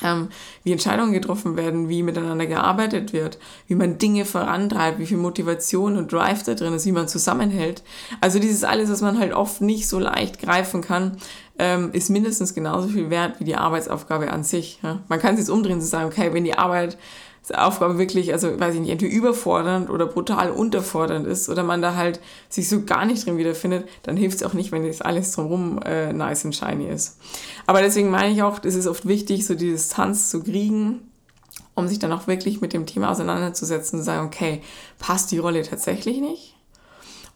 ähm, 0.02 0.28
wie 0.64 0.72
Entscheidungen 0.72 1.12
getroffen 1.12 1.56
werden, 1.56 1.88
wie 1.88 2.02
miteinander 2.02 2.46
gearbeitet 2.46 3.12
wird, 3.12 3.38
wie 3.66 3.74
man 3.74 3.98
Dinge 3.98 4.24
vorantreibt, 4.24 4.98
wie 4.98 5.06
viel 5.06 5.16
Motivation 5.16 5.96
und 5.96 6.12
Drive 6.12 6.42
da 6.42 6.54
drin 6.54 6.74
ist, 6.74 6.86
wie 6.86 6.92
man 6.92 7.08
zusammenhält. 7.08 7.82
Also 8.20 8.38
dieses 8.38 8.64
alles, 8.64 8.90
was 8.90 9.00
man 9.00 9.18
halt 9.18 9.32
oft 9.32 9.60
nicht 9.60 9.88
so 9.88 9.98
leicht 9.98 10.40
greifen 10.40 10.80
kann, 10.80 11.18
ähm, 11.58 11.90
ist 11.92 12.08
mindestens 12.08 12.54
genauso 12.54 12.88
viel 12.88 13.10
wert 13.10 13.40
wie 13.40 13.44
die 13.44 13.56
Arbeitsaufgabe 13.56 14.30
an 14.30 14.44
sich. 14.44 14.78
Ja? 14.82 15.00
Man 15.08 15.18
kann 15.18 15.34
es 15.34 15.40
jetzt 15.40 15.50
umdrehen 15.50 15.80
zu 15.80 15.86
sagen, 15.86 16.06
okay, 16.06 16.32
wenn 16.32 16.44
die 16.44 16.56
Arbeit 16.56 16.96
Aufgabe 17.54 17.98
wirklich, 17.98 18.32
also 18.32 18.58
weiß 18.58 18.74
ich 18.74 18.80
nicht, 18.80 18.90
entweder 18.90 19.12
überfordernd 19.12 19.90
oder 19.90 20.06
brutal 20.06 20.50
unterfordernd 20.50 21.26
ist 21.26 21.48
oder 21.48 21.62
man 21.62 21.82
da 21.82 21.94
halt 21.94 22.20
sich 22.48 22.68
so 22.68 22.82
gar 22.84 23.04
nicht 23.04 23.26
drin 23.26 23.38
wiederfindet, 23.38 23.88
dann 24.02 24.16
hilft 24.16 24.36
es 24.36 24.42
auch 24.42 24.54
nicht, 24.54 24.72
wenn 24.72 24.86
das 24.86 25.00
alles 25.00 25.32
drumherum 25.32 25.80
äh, 25.84 26.12
nice 26.12 26.44
und 26.44 26.54
shiny 26.54 26.86
ist. 26.88 27.18
Aber 27.66 27.80
deswegen 27.80 28.10
meine 28.10 28.32
ich 28.32 28.42
auch, 28.42 28.60
es 28.62 28.74
ist 28.74 28.86
oft 28.86 29.06
wichtig, 29.06 29.46
so 29.46 29.54
die 29.54 29.70
Distanz 29.70 30.30
zu 30.30 30.42
kriegen, 30.42 31.00
um 31.74 31.88
sich 31.88 31.98
dann 31.98 32.12
auch 32.12 32.26
wirklich 32.26 32.60
mit 32.60 32.72
dem 32.72 32.86
Thema 32.86 33.10
auseinanderzusetzen 33.10 33.98
und 33.98 34.04
zu 34.04 34.06
sagen, 34.06 34.26
okay, 34.26 34.62
passt 34.98 35.30
die 35.30 35.38
Rolle 35.38 35.62
tatsächlich 35.62 36.20
nicht? 36.20 36.56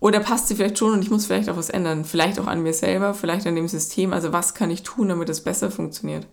Oder 0.03 0.19
passt 0.19 0.49
sie 0.49 0.57
vielleicht 0.57 0.79
schon 0.79 0.95
und 0.95 1.03
ich 1.03 1.11
muss 1.11 1.27
vielleicht 1.27 1.49
auch 1.49 1.57
was 1.57 1.71
ändern? 1.71 2.05
Vielleicht 2.05 2.41
auch 2.41 2.49
an 2.49 2.61
mir 2.65 2.75
selber, 2.75 3.15
vielleicht 3.15 3.47
an 3.47 3.55
dem 3.55 3.69
System. 3.69 4.13
Also 4.13 4.33
was 4.33 4.53
kann 4.53 4.69
ich 4.69 4.83
tun, 4.83 5.09
damit 5.09 5.29
es 5.29 5.45
besser 5.45 5.71
funktioniert? 5.71 6.27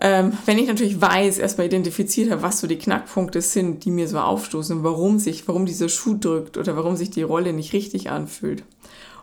Ähm, 0.00 0.36
wenn 0.44 0.58
ich 0.58 0.66
natürlich 0.66 1.00
weiß, 1.00 1.38
erstmal 1.38 1.68
identifiziert 1.68 2.30
habe, 2.30 2.42
was 2.42 2.60
so 2.60 2.66
die 2.66 2.78
Knackpunkte 2.78 3.40
sind, 3.40 3.84
die 3.84 3.90
mir 3.90 4.08
so 4.08 4.18
aufstoßen, 4.18 4.82
warum 4.82 5.18
sich, 5.18 5.46
warum 5.46 5.66
dieser 5.66 5.88
Schuh 5.88 6.16
drückt 6.18 6.56
oder 6.56 6.76
warum 6.76 6.96
sich 6.96 7.10
die 7.10 7.22
Rolle 7.22 7.52
nicht 7.52 7.72
richtig 7.72 8.10
anfühlt. 8.10 8.64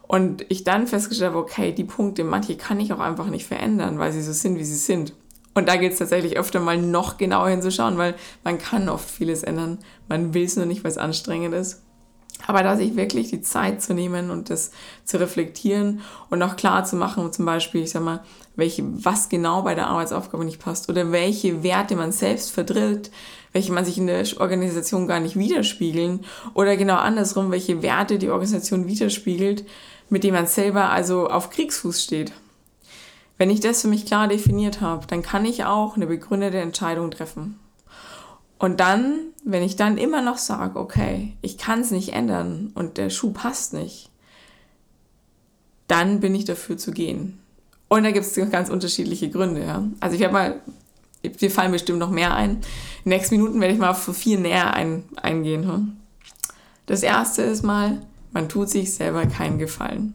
Und 0.08 0.46
ich 0.50 0.64
dann 0.64 0.88
festgestellt 0.88 1.32
habe, 1.32 1.42
okay, 1.42 1.72
die 1.74 1.84
Punkte, 1.84 2.24
manche 2.24 2.56
kann 2.56 2.80
ich 2.80 2.94
auch 2.94 3.00
einfach 3.00 3.28
nicht 3.28 3.46
verändern, 3.46 4.00
weil 4.00 4.12
sie 4.12 4.22
so 4.22 4.34
sind, 4.34 4.58
wie 4.60 4.64
sie 4.64 4.76
sind. 4.76 5.14
Und 5.54 5.68
da 5.68 5.76
geht 5.76 5.92
es 5.92 6.00
tatsächlich 6.00 6.38
öfter 6.38 6.62
mal 6.62 6.78
noch 6.78 7.18
genauer 7.18 7.50
hinzuschauen, 7.50 7.98
weil 7.98 8.16
man 8.44 8.58
kann 8.58 8.88
oft 8.88 9.10
vieles 9.10 9.44
ändern. 9.44 9.80
Man 10.08 10.34
will 10.34 10.46
es 10.46 10.56
nur 10.56 10.66
nicht, 10.66 10.84
weil 10.84 10.92
es 10.92 10.98
anstrengend 10.98 11.54
ist. 11.54 11.82
Aber 12.48 12.64
da 12.64 12.76
sich 12.76 12.96
wirklich 12.96 13.30
die 13.30 13.42
Zeit 13.42 13.82
zu 13.82 13.94
nehmen 13.94 14.32
und 14.32 14.50
das 14.50 14.72
zu 15.06 15.20
reflektieren 15.20 16.02
und 16.30 16.42
auch 16.42 16.56
klar 16.56 16.84
zu 16.86 16.96
machen, 16.96 17.32
zum 17.32 17.46
Beispiel, 17.46 17.84
ich 17.84 17.92
sag 17.92 18.04
mal, 18.04 18.24
welche, 18.56 18.84
was 19.04 19.30
genau 19.30 19.62
bei 19.62 19.76
der 19.76 19.88
Arbeitsaufgabe 19.88 20.44
nicht 20.44 20.60
passt 20.60 20.90
oder 20.90 21.12
welche 21.12 21.64
Werte 21.64 21.96
man 21.96 22.12
selbst 22.12 22.52
verdrillt, 22.52 23.12
welche 23.54 23.72
man 23.72 23.86
sich 23.86 23.98
in 23.98 24.08
der 24.08 24.26
Organisation 24.40 25.08
gar 25.08 25.20
nicht 25.20 25.38
widerspiegeln 25.38 26.26
oder 26.54 26.78
genau 26.78 26.96
andersrum, 26.96 27.52
welche 27.52 27.82
Werte 27.82 28.18
die 28.18 28.30
Organisation 28.30 28.88
widerspiegelt, 28.88 29.66
mit 30.10 30.24
denen 30.24 30.36
man 30.36 30.48
selber 30.48 30.90
also 30.90 31.28
auf 31.30 31.50
Kriegsfuß 31.50 32.04
steht. 32.04 32.34
Wenn 33.38 33.50
ich 33.50 33.60
das 33.60 33.82
für 33.82 33.88
mich 33.88 34.06
klar 34.06 34.28
definiert 34.28 34.82
habe, 34.82 35.08
dann 35.08 35.24
kann 35.24 35.46
ich 35.46 35.66
auch 35.66 35.96
eine 35.96 36.06
begründete 36.06 36.60
Entscheidung 36.60 37.10
treffen. 37.10 37.60
Und 38.62 38.80
dann, 38.80 39.32
wenn 39.44 39.64
ich 39.64 39.76
dann 39.76 39.98
immer 39.98 40.22
noch 40.22 40.38
sage, 40.38 40.80
okay, 40.80 41.36
ich 41.42 41.58
kann 41.58 41.82
es 41.82 41.90
nicht 41.90 42.14
ändern 42.14 42.72
und 42.76 43.00
der 43.00 43.10
Schuh 43.10 43.32
passt 43.32 43.74
nicht, 43.74 44.12
dann 45.88 46.20
bin 46.20 46.36
ich 46.36 46.46
dafür 46.46 46.78
zu 46.78 46.92
gehen. 46.92 47.40
Und 47.88 48.04
da 48.04 48.12
gibt 48.12 48.24
es 48.24 48.52
ganz 48.52 48.70
unterschiedliche 48.70 49.32
Gründe. 49.32 49.66
Ja. 49.66 49.84
Also 50.00 50.14
ich 50.14 50.22
werde 50.22 50.34
mal, 50.34 50.62
dir 51.24 51.50
fallen 51.50 51.72
bestimmt 51.72 51.98
noch 51.98 52.12
mehr 52.12 52.36
ein. 52.36 52.52
In 52.52 52.58
den 53.06 53.10
nächsten 53.10 53.38
Minuten 53.38 53.60
werde 53.60 53.74
ich 53.74 53.80
mal 53.80 53.90
auf 53.90 54.16
vier 54.16 54.38
näher 54.38 54.76
ein, 54.76 55.06
eingehen. 55.16 55.68
Hm. 55.68 55.98
Das 56.86 57.02
erste 57.02 57.42
ist 57.42 57.64
mal, 57.64 58.06
man 58.32 58.48
tut 58.48 58.70
sich 58.70 58.94
selber 58.94 59.26
keinen 59.26 59.58
Gefallen. 59.58 60.14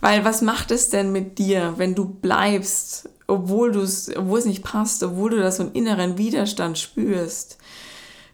Weil 0.00 0.24
was 0.24 0.40
macht 0.40 0.70
es 0.70 0.88
denn 0.88 1.10
mit 1.10 1.38
dir, 1.38 1.74
wenn 1.78 1.96
du 1.96 2.04
bleibst, 2.04 3.08
obwohl, 3.30 3.72
du's, 3.72 4.10
obwohl 4.14 4.38
es 4.38 4.44
nicht 4.44 4.62
passt, 4.62 5.02
obwohl 5.02 5.30
du 5.30 5.38
da 5.38 5.50
so 5.50 5.62
einen 5.62 5.72
inneren 5.72 6.18
Widerstand 6.18 6.78
spürst? 6.78 7.58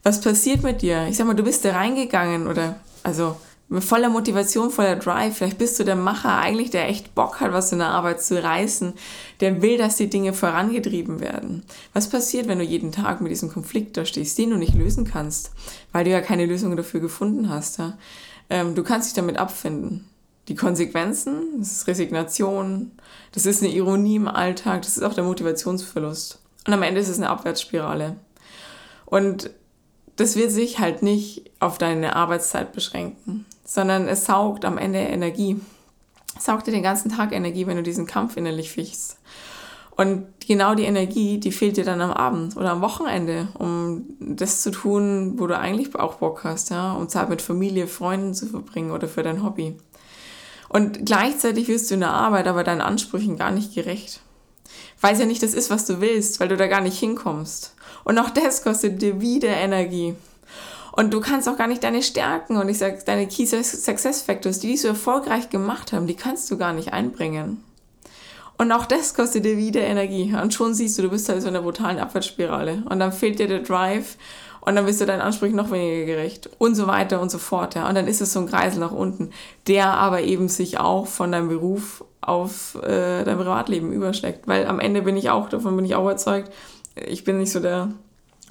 Was 0.03 0.21
passiert 0.21 0.62
mit 0.62 0.83
dir? 0.83 1.07
Ich 1.09 1.17
sag 1.17 1.26
mal, 1.26 1.35
du 1.35 1.43
bist 1.43 1.65
da 1.65 1.73
reingegangen 1.73 2.47
oder, 2.47 2.76
also 3.03 3.37
voller 3.81 4.09
Motivation, 4.09 4.71
voller 4.71 4.97
Drive. 4.97 5.37
Vielleicht 5.37 5.59
bist 5.59 5.79
du 5.79 5.85
der 5.85 5.97
Macher 5.97 6.38
eigentlich, 6.38 6.71
der 6.71 6.88
echt 6.88 7.15
Bock 7.15 7.41
hat, 7.41 7.53
was 7.53 7.73
in 7.73 7.79
der 7.79 7.88
Arbeit 7.88 8.23
zu 8.23 8.43
reißen. 8.43 8.95
Der 9.41 9.62
will, 9.62 9.79
dass 9.79 9.97
die 9.97 10.09
Dinge 10.09 10.33
vorangetrieben 10.33 11.21
werden. 11.21 11.65
Was 11.93 12.09
passiert, 12.09 12.47
wenn 12.47 12.59
du 12.59 12.65
jeden 12.65 12.93
Tag 12.93 13.21
mit 13.21 13.33
diesem 13.33 13.50
Konflikt 13.50 13.97
da 13.97 14.05
stehst, 14.05 14.38
den 14.38 14.50
du 14.50 14.57
nicht 14.57 14.75
lösen 14.75 15.05
kannst, 15.05 15.50
weil 15.93 16.05
du 16.05 16.11
ja 16.11 16.21
keine 16.21 16.47
Lösung 16.47 16.76
dafür 16.76 17.00
gefunden 17.00 17.49
hast? 17.49 17.79
Ja? 17.79 17.99
Ähm, 18.49 18.75
du 18.76 18.85
kannst 18.85 19.09
dich 19.09 19.15
damit 19.15 19.37
abfinden 19.37 20.09
die 20.49 20.55
Konsequenzen, 20.55 21.59
das 21.59 21.73
ist 21.73 21.87
Resignation, 21.87 22.93
das 23.33 23.47
ist 23.47 23.62
eine 23.62 23.73
Ironie 23.73 24.17
im 24.17 24.29
Alltag, 24.29 24.83
das 24.83 24.97
ist 24.97 25.03
auch 25.03 25.15
der 25.15 25.25
Motivationsverlust. 25.25 26.38
Und 26.67 26.73
am 26.73 26.83
Ende 26.83 27.00
ist 27.00 27.09
es 27.09 27.19
eine 27.19 27.31
Abwärtsspirale. 27.31 28.17
Und 29.05 29.50
das 30.17 30.37
wird 30.37 30.50
sich 30.50 30.79
halt 30.79 31.03
nicht 31.03 31.50
auf 31.61 31.79
deine 31.79 32.17
Arbeitszeit 32.17 32.73
beschränken, 32.73 33.45
sondern 33.65 34.09
es 34.09 34.25
saugt 34.25 34.65
am 34.65 34.79
Ende 34.79 34.99
Energie. 34.99 35.61
Es 36.37 36.45
saugt 36.45 36.67
dir 36.67 36.73
den 36.73 36.83
ganzen 36.83 37.11
Tag 37.11 37.33
Energie, 37.33 37.67
wenn 37.67 37.76
du 37.76 37.83
diesen 37.83 38.07
Kampf 38.07 38.37
innerlich 38.37 38.71
fichst. 38.71 39.19
Und 39.97 40.26
genau 40.47 40.75
die 40.75 40.85
Energie, 40.85 41.38
die 41.38 41.53
fehlt 41.53 41.79
dir 41.79 41.85
dann 41.85 42.03
am 42.03 42.11
Abend 42.11 42.57
oder 42.57 42.71
am 42.71 42.83
Wochenende, 42.83 43.49
um 43.59 44.05
das 44.21 44.61
zu 44.61 44.71
tun, 44.71 45.35
wo 45.38 45.47
du 45.47 45.59
eigentlich 45.59 45.95
auch 45.97 46.17
Bock 46.17 46.45
hast, 46.45 46.69
ja, 46.69 46.93
um 46.93 47.09
Zeit 47.09 47.31
mit 47.31 47.41
Familie, 47.41 47.87
Freunden 47.87 48.35
zu 48.35 48.47
verbringen 48.47 48.91
oder 48.91 49.09
für 49.09 49.23
dein 49.23 49.43
Hobby. 49.43 49.79
Und 50.68 51.06
gleichzeitig 51.06 51.68
wirst 51.68 51.90
du 51.90 51.94
in 51.94 52.00
der 52.00 52.11
Arbeit 52.11 52.46
aber 52.46 52.64
deinen 52.64 52.80
Ansprüchen 52.80 53.37
gar 53.37 53.50
nicht 53.50 53.75
gerecht. 53.75 54.20
Weil 55.00 55.18
ja 55.18 55.26
nicht 55.26 55.42
das 55.42 55.54
ist, 55.54 55.70
was 55.70 55.87
du 55.87 56.00
willst, 56.00 56.40
weil 56.40 56.49
du 56.49 56.56
da 56.56 56.66
gar 56.66 56.80
nicht 56.80 56.99
hinkommst. 56.99 57.75
Und 58.04 58.18
auch 58.18 58.30
das 58.30 58.62
kostet 58.62 59.02
dir 59.02 59.20
wieder 59.20 59.49
Energie. 59.49 60.14
Und 60.92 61.12
du 61.12 61.20
kannst 61.20 61.49
auch 61.49 61.58
gar 61.58 61.66
nicht 61.66 61.85
deine 61.85 62.02
Stärken 62.02 62.56
und 62.56 62.70
ich 62.70 62.78
sag, 62.78 63.04
deine 63.04 63.26
Key 63.26 63.44
Success 63.44 64.23
Factors, 64.23 64.61
die, 64.61 64.68
die 64.68 64.76
so 64.78 64.88
erfolgreich 64.88 65.50
gemacht 65.50 65.92
haben, 65.92 66.06
die 66.06 66.14
kannst 66.14 66.50
du 66.50 66.56
gar 66.56 66.73
nicht 66.73 66.94
einbringen. 66.94 67.62
Und 68.58 68.73
auch 68.73 68.87
das 68.87 69.12
kostet 69.12 69.44
dir 69.44 69.58
wieder 69.58 69.82
Energie. 69.82 70.35
Und 70.35 70.54
schon 70.54 70.73
siehst 70.75 70.96
du, 70.96 71.02
du 71.02 71.11
bist 71.11 71.28
halt 71.28 71.42
so 71.42 71.49
in 71.49 71.54
einer 71.54 71.62
brutalen 71.62 71.99
Abwärtsspirale. 71.99 72.82
Und 72.88 72.99
dann 72.99 73.12
fehlt 73.12 73.38
dir 73.38 73.49
der 73.49 73.61
Drive 73.61 74.16
und 74.66 74.75
dann 74.75 74.85
bist 74.85 75.00
du 75.00 75.06
deinen 75.06 75.20
Ansprüchen 75.20 75.54
noch 75.54 75.70
weniger 75.70 76.04
gerecht 76.06 76.50
und 76.58 76.75
so 76.75 76.88
weiter 76.88 77.20
und 77.20 77.30
so 77.30 77.38
fort. 77.38 77.76
Ja. 77.76 77.88
Und 77.88 77.94
dann 77.94 78.08
ist 78.08 78.20
es 78.20 78.32
so 78.32 78.40
ein 78.40 78.49
Kreisel 78.49 78.80
nach 78.80 78.90
unten, 78.90 79.30
der 79.68 79.92
aber 79.92 80.23
eben 80.23 80.49
sich 80.49 80.78
auch 80.78 81.06
von 81.06 81.30
deinem 81.30 81.49
Beruf 81.49 82.04
auf 82.20 82.75
äh, 82.82 83.23
dein 83.23 83.37
Privatleben 83.37 83.92
überschlägt. 83.92 84.49
Weil 84.49 84.66
am 84.66 84.80
Ende 84.80 85.02
bin 85.02 85.16
ich 85.16 85.30
auch, 85.30 85.49
davon 85.49 85.76
bin 85.76 85.85
ich 85.85 85.94
auch 85.94 86.02
überzeugt, 86.02 86.52
ich 86.96 87.23
bin 87.23 87.38
nicht 87.38 87.52
so 87.52 87.61
der, 87.61 87.92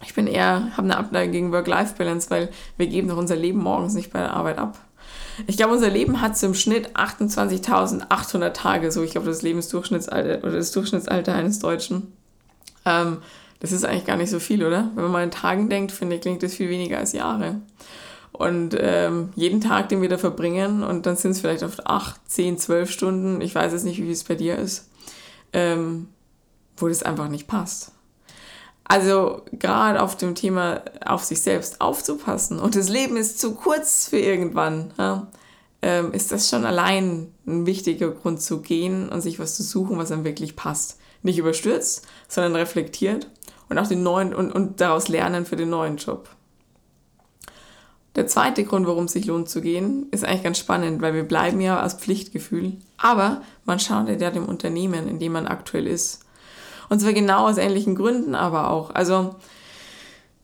ich 0.04 0.14
bin 0.14 0.28
eher, 0.28 0.72
habe 0.78 0.84
eine 0.84 0.98
Abneigung 0.98 1.34
gegen 1.34 1.52
Work-Life-Balance, 1.52 2.30
weil 2.30 2.50
wir 2.78 2.88
geben 2.88 3.10
doch 3.10 3.18
unser 3.18 3.36
Leben 3.36 3.60
morgens 3.60 3.94
nicht 3.94 4.14
bei 4.14 4.20
der 4.20 4.34
Arbeit 4.34 4.58
ab. 4.58 4.80
Ich 5.48 5.58
glaube, 5.58 5.74
unser 5.74 5.90
Leben 5.90 6.22
hat 6.22 6.42
im 6.44 6.54
Schnitt 6.54 6.96
28.800 6.96 8.52
Tage, 8.54 8.90
so 8.90 9.04
ich 9.04 9.12
glaube, 9.12 9.28
das 9.28 9.42
Lebensdurchschnittsalter 9.42 10.48
oder 10.48 10.56
das 10.56 10.72
Durchschnittsalter 10.72 11.36
eines 11.36 11.60
Deutschen. 11.60 12.14
Ähm, 12.86 13.18
das 13.60 13.72
ist 13.72 13.86
eigentlich 13.86 14.06
gar 14.06 14.18
nicht 14.18 14.30
so 14.30 14.40
viel, 14.40 14.66
oder? 14.66 14.92
Wenn 14.96 15.04
man 15.04 15.12
mal 15.12 15.24
in 15.24 15.32
Tagen 15.32 15.70
denkt, 15.70 15.92
finde 15.92 16.16
ich, 16.16 16.22
klingt 16.22 16.44
das 16.44 16.56
viel 16.56 16.70
weniger 16.70 16.98
als 16.98 17.14
Jahre. 17.14 17.62
Und 18.32 18.76
ähm, 18.78 19.30
jeden 19.36 19.62
Tag, 19.62 19.90
den 19.90 20.02
wir 20.02 20.10
da 20.10 20.18
verbringen, 20.18 20.84
und 20.84 21.06
dann 21.06 21.16
sind 21.16 21.32
es 21.32 21.40
vielleicht 21.40 21.64
oft 21.64 21.88
acht, 21.88 22.20
zehn, 22.30 22.58
zwölf 22.58 22.92
Stunden, 22.92 23.40
ich 23.40 23.56
weiß 23.56 23.72
jetzt 23.72 23.86
nicht, 23.86 24.02
wie 24.02 24.12
es 24.12 24.26
bei 24.26 24.36
dir 24.36 24.58
ist, 24.58 24.90
ähm, 25.54 26.10
wo 26.78 26.90
das 26.90 27.04
einfach 27.04 27.30
nicht 27.30 27.48
passt. 27.48 27.94
Also 28.84 29.42
gerade 29.54 30.02
auf 30.02 30.16
dem 30.18 30.36
Thema 30.36 30.82
auf 31.04 31.24
sich 31.24 31.42
selbst 31.42 31.82
aufzupassen 31.82 32.60
und 32.60 32.76
das 32.76 32.88
Leben 32.88 33.18
ist 33.18 33.40
zu 33.40 33.56
kurz 33.56 34.08
für 34.08 34.20
irgendwann, 34.20 34.94
ja, 34.98 35.28
ähm, 35.82 36.12
ist 36.12 36.32
das 36.32 36.50
schon 36.50 36.66
allein 36.66 37.32
ein 37.48 37.66
wichtiger 37.66 38.12
Grund 38.12 38.42
zu 38.42 38.62
gehen 38.62 39.10
und 39.10 39.22
sich 39.22 39.40
was 39.40 39.56
zu 39.56 39.64
suchen, 39.64 39.98
was 39.98 40.12
einem 40.12 40.24
wirklich 40.24 40.56
passt. 40.56 41.00
Nicht 41.24 41.40
überstürzt, 41.40 42.06
sondern 42.28 42.56
reflektiert 42.56 43.28
und 43.70 43.78
auch 43.78 43.88
den 43.88 44.04
neuen 44.04 44.34
und, 44.34 44.52
und 44.52 44.82
daraus 44.82 45.08
lernen 45.08 45.46
für 45.46 45.56
den 45.56 45.70
neuen 45.70 45.98
Job. 45.98 46.30
Der 48.16 48.28
zweite 48.28 48.64
Grund, 48.64 48.88
warum 48.88 49.06
es 49.06 49.12
sich 49.12 49.26
lohnt 49.26 49.50
zu 49.50 49.62
gehen, 49.62 50.08
ist 50.12 50.24
eigentlich 50.24 50.44
ganz 50.44 50.58
spannend, 50.58 51.02
weil 51.02 51.14
wir 51.14 51.24
bleiben 51.24 51.60
ja 51.60 51.84
aus 51.84 51.96
Pflichtgefühl. 51.96 52.74
Aber 52.98 53.42
man 53.66 53.80
schadet 53.80 54.22
ja 54.22 54.32
dem 54.32 54.46
Unternehmen, 54.46 55.10
in 55.10 55.20
dem 55.20 55.34
man 55.34 55.48
aktuell 55.48 55.86
ist. 55.86 56.22
Und 56.88 57.02
zwar 57.02 57.12
genau 57.12 57.48
aus 57.48 57.58
ähnlichen 57.58 57.96
Gründen 57.96 58.36
aber 58.36 58.70
auch. 58.70 58.94
Also, 58.96 59.36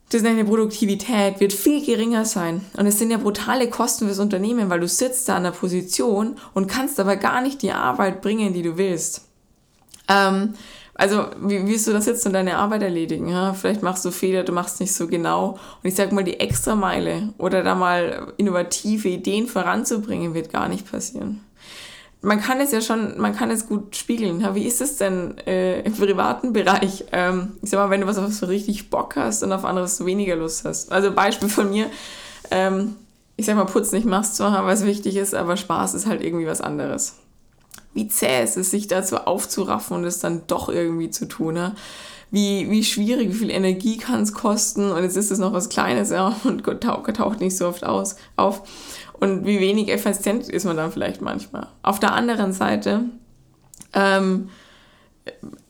das 0.10 0.24
deine 0.24 0.44
Produktivität 0.44 1.40
wird 1.40 1.54
viel 1.54 1.86
geringer 1.86 2.26
sein. 2.26 2.66
Und 2.76 2.88
es 2.88 3.00
sind 3.00 3.12
ja 3.12 3.18
brutale 3.18 3.70
Kosten 3.70 4.06
fürs 4.08 4.20
Unternehmen, 4.20 4.70
weil 4.70 4.82
du 4.82 4.88
sitzt 4.88 5.30
da 5.30 5.38
an 5.38 5.44
der 5.44 5.52
Position 5.52 6.36
und 6.54 6.68
kannst 6.68 7.00
aber 7.00 7.16
gar 7.16 7.42
nicht 7.42 7.62
die 7.62 7.72
Arbeit 7.72 8.22
bringen, 8.22 8.54
die 8.54 8.64
du 8.64 8.78
willst. 8.78 9.30
Ähm, 10.10 10.56
also 11.02 11.26
wie 11.42 11.66
wirst 11.66 11.88
du 11.88 11.94
das 11.94 12.06
jetzt 12.06 12.28
in 12.28 12.34
deiner 12.34 12.60
Arbeit 12.60 12.84
erledigen? 12.84 13.28
Ja? 13.28 13.54
Vielleicht 13.54 13.82
machst 13.82 14.06
du 14.06 14.12
Fehler, 14.12 14.44
du 14.44 14.52
machst 14.52 14.80
nicht 14.80 14.94
so 14.94 15.08
genau. 15.08 15.54
Und 15.82 15.90
ich 15.90 15.96
sag 15.96 16.12
mal, 16.12 16.24
die 16.24 16.40
extra 16.40 16.76
Meile 16.76 17.34
oder 17.40 17.64
da 17.64 17.74
mal 17.74 18.32
innovative 18.38 19.08
Ideen 19.08 19.48
voranzubringen, 19.48 20.36
wird 20.36 20.54
gar 20.54 20.70
nicht 20.70 20.90
passieren. 20.92 21.44
Man 22.22 22.40
kann 22.40 22.62
es 22.62 22.72
ja 22.72 22.82
schon, 22.82 23.20
man 23.20 23.36
kann 23.36 23.50
es 23.50 23.68
gut 23.68 23.96
spiegeln. 23.96 24.42
Ja? 24.42 24.54
Wie 24.54 24.68
ist 24.68 24.80
es 24.80 24.98
denn 24.98 25.40
äh, 25.48 25.82
im 25.82 25.94
privaten 25.94 26.54
Bereich? 26.54 27.06
Ähm, 27.12 27.54
ich 27.64 27.72
sag 27.72 27.80
mal, 27.80 27.90
wenn 27.90 28.02
du 28.02 28.08
was 28.08 28.20
auf 28.20 28.40
du 28.40 28.46
richtig 28.48 28.92
Bock 28.92 29.16
hast 29.16 29.42
und 29.42 29.52
auf 29.54 29.66
anderes 29.66 30.06
weniger 30.06 30.36
Lust 30.36 30.66
hast. 30.66 30.92
Also 30.92 31.12
Beispiel 31.12 31.50
von 31.50 31.72
mir, 31.72 31.88
ähm, 32.52 32.96
ich 33.38 33.48
sag 33.48 33.56
mal, 33.56 33.66
Putz 33.66 33.92
nicht 33.92 34.06
machst 34.06 34.36
zwar, 34.36 34.68
was 34.68 34.86
wichtig 34.86 35.16
ist, 35.16 35.34
aber 35.34 35.58
Spaß 35.58 35.96
ist 35.96 36.06
halt 36.06 36.24
irgendwie 36.24 36.46
was 36.46 36.62
anderes 36.62 37.21
wie 37.94 38.08
zäh 38.08 38.42
es 38.42 38.58
ist, 38.58 38.72
sich 38.72 38.88
dazu 38.88 39.18
aufzuraffen 39.18 39.98
und 39.98 40.06
es 40.06 40.20
dann 40.20 40.44
doch 40.48 40.70
irgendwie 40.70 41.10
zu 41.10 41.28
tun. 41.28 41.56
Ne? 41.56 41.76
Wie, 42.30 42.70
wie 42.70 42.84
schwierig, 42.84 43.30
wie 43.30 43.38
viel 43.38 43.50
Energie 43.50 43.98
kann 43.98 44.22
es 44.22 44.34
kosten 44.34 44.92
und 44.92 45.04
jetzt 45.04 45.18
ist 45.18 45.32
es 45.32 45.40
noch 45.40 45.54
was 45.54 45.70
Kleines 45.70 46.12
ja, 46.12 46.36
und 46.44 46.64
taucht, 46.82 47.16
taucht 47.16 47.40
nicht 47.42 47.58
so 47.58 47.68
oft 47.68 47.84
aus, 47.84 48.16
auf. 48.36 48.64
Und 49.20 49.46
wie 49.46 49.60
wenig 49.60 49.90
effizient 49.90 50.50
ist 50.50 50.66
man 50.66 50.78
dann 50.78 50.92
vielleicht 50.92 51.22
manchmal. 51.22 51.68
Auf 51.84 52.00
der 52.00 52.14
anderen 52.14 52.54
Seite 52.54 53.04
ähm, 53.94 54.50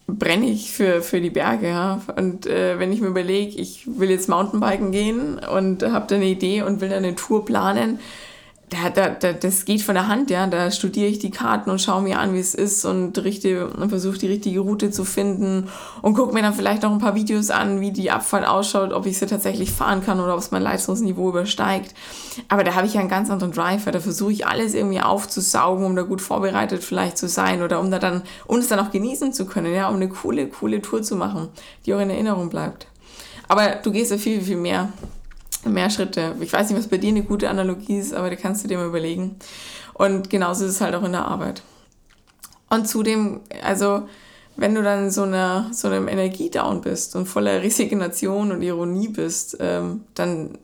brenne 0.07 0.45
ich 0.45 0.71
für, 0.71 1.01
für 1.01 1.19
die 1.21 1.29
Berge. 1.29 1.67
Ja? 1.67 2.01
Und 2.15 2.45
äh, 2.45 2.79
wenn 2.79 2.93
ich 2.93 3.01
mir 3.01 3.07
überlege, 3.07 3.59
ich 3.59 3.87
will 3.99 4.09
jetzt 4.09 4.29
Mountainbiken 4.29 4.91
gehen 4.91 5.39
und 5.39 5.83
habe 5.83 6.05
da 6.07 6.15
eine 6.15 6.25
Idee 6.25 6.61
und 6.61 6.81
will 6.81 6.89
dann 6.89 7.03
eine 7.03 7.15
Tour 7.15 7.45
planen, 7.45 7.99
da, 8.71 8.89
da, 8.89 9.09
da, 9.09 9.33
das 9.33 9.65
geht 9.65 9.81
von 9.81 9.95
der 9.95 10.07
Hand, 10.07 10.31
ja. 10.31 10.47
Da 10.47 10.71
studiere 10.71 11.07
ich 11.07 11.19
die 11.19 11.29
Karten 11.29 11.69
und 11.69 11.81
schaue 11.81 12.01
mir 12.01 12.19
an, 12.19 12.33
wie 12.33 12.39
es 12.39 12.55
ist 12.55 12.85
und, 12.85 13.17
und 13.17 13.89
versuche 13.89 14.17
die 14.17 14.27
richtige 14.27 14.61
Route 14.61 14.91
zu 14.91 15.03
finden 15.03 15.67
und 16.01 16.13
gucke 16.13 16.33
mir 16.33 16.41
dann 16.41 16.53
vielleicht 16.53 16.83
noch 16.83 16.91
ein 16.91 16.97
paar 16.97 17.13
Videos 17.13 17.49
an, 17.49 17.81
wie 17.81 17.91
die 17.91 18.11
Abfahrt 18.11 18.47
ausschaut, 18.47 18.93
ob 18.93 19.05
ich 19.05 19.19
sie 19.19 19.25
tatsächlich 19.25 19.71
fahren 19.71 20.01
kann 20.01 20.21
oder 20.21 20.33
ob 20.33 20.39
es 20.39 20.51
mein 20.51 20.61
Leistungsniveau 20.61 21.29
übersteigt. 21.29 21.93
Aber 22.47 22.63
da 22.63 22.73
habe 22.73 22.87
ich 22.87 22.93
ja 22.93 23.01
einen 23.01 23.09
ganz 23.09 23.29
anderen 23.29 23.51
Driver. 23.51 23.91
Da 23.91 23.99
versuche 23.99 24.31
ich 24.31 24.47
alles 24.47 24.73
irgendwie 24.73 25.01
aufzusaugen, 25.01 25.85
um 25.85 25.97
da 25.97 26.03
gut 26.03 26.21
vorbereitet 26.21 26.81
vielleicht 26.81 27.17
zu 27.17 27.27
sein 27.27 27.63
oder 27.63 27.81
um 27.81 27.91
da 27.91 27.99
dann, 27.99 28.21
um 28.47 28.59
es 28.59 28.69
dann 28.69 28.79
auch 28.79 28.91
genießen 28.91 29.33
zu 29.33 29.45
können, 29.45 29.73
ja, 29.73 29.89
um 29.89 29.97
eine 29.97 30.07
coole, 30.07 30.47
coole 30.47 30.81
Tour 30.81 31.03
zu 31.03 31.17
machen, 31.17 31.49
die 31.85 31.93
auch 31.93 31.99
in 31.99 32.09
Erinnerung 32.09 32.49
bleibt. 32.49 32.87
Aber 33.49 33.75
du 33.83 33.91
gehst 33.91 34.11
ja 34.11 34.17
viel, 34.17 34.41
viel 34.41 34.55
mehr 34.55 34.93
mehr 35.65 35.89
Schritte. 35.89 36.35
Ich 36.39 36.51
weiß 36.51 36.69
nicht, 36.69 36.77
was 36.77 36.87
bei 36.87 36.97
dir 36.97 37.09
eine 37.09 37.23
gute 37.23 37.49
Analogie 37.49 37.99
ist, 37.99 38.13
aber 38.13 38.29
da 38.29 38.35
kannst 38.35 38.63
du 38.63 38.67
dir 38.67 38.77
mal 38.77 38.87
überlegen. 38.87 39.37
Und 39.93 40.29
genauso 40.29 40.65
ist 40.65 40.71
es 40.71 40.81
halt 40.81 40.95
auch 40.95 41.03
in 41.03 41.11
der 41.11 41.25
Arbeit. 41.25 41.61
Und 42.69 42.87
zudem, 42.87 43.41
also 43.63 44.07
wenn 44.55 44.75
du 44.75 44.81
dann 44.81 45.11
so, 45.11 45.23
einer, 45.23 45.69
so 45.73 45.87
einem 45.87 46.07
Energiedown 46.07 46.81
bist 46.81 47.15
und 47.15 47.25
voller 47.25 47.61
Resignation 47.61 48.51
und 48.51 48.61
Ironie 48.61 49.07
bist, 49.07 49.57
ähm, 49.59 50.05
dann 50.13 50.57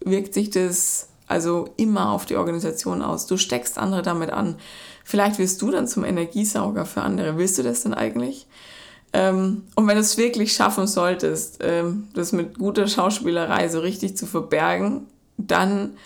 wirkt 0.00 0.34
sich 0.34 0.50
das 0.50 1.08
also 1.26 1.70
immer 1.76 2.10
auf 2.10 2.26
die 2.26 2.36
Organisation 2.36 3.02
aus. 3.02 3.26
Du 3.26 3.36
steckst 3.36 3.78
andere 3.78 4.02
damit 4.02 4.30
an. 4.30 4.56
Vielleicht 5.04 5.38
wirst 5.38 5.60
du 5.62 5.70
dann 5.70 5.88
zum 5.88 6.04
Energiesauger 6.04 6.86
für 6.86 7.02
andere. 7.02 7.38
Willst 7.38 7.58
du 7.58 7.62
das 7.62 7.82
denn 7.82 7.94
eigentlich? 7.94 8.46
Ähm, 9.14 9.62
und 9.76 9.86
wenn 9.86 9.94
du 9.94 10.00
es 10.00 10.18
wirklich 10.18 10.52
schaffen 10.52 10.88
solltest, 10.88 11.58
ähm, 11.62 12.08
das 12.14 12.32
mit 12.32 12.58
guter 12.58 12.88
Schauspielerei 12.88 13.68
so 13.68 13.78
richtig 13.78 14.16
zu 14.16 14.26
verbergen, 14.26 15.06
dann, 15.38 15.96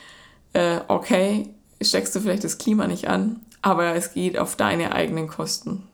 äh, 0.53 0.81
okay, 0.89 1.49
steckst 1.81 2.15
du 2.15 2.21
vielleicht 2.21 2.45
das 2.45 2.59
Klima 2.59 2.87
nicht 2.87 3.09
an, 3.09 3.41
aber 3.63 3.95
es 3.95 4.13
geht 4.13 4.39
auf 4.39 4.57
deine 4.57 4.93
eigenen 4.93 5.27
Kosten. 5.27 5.88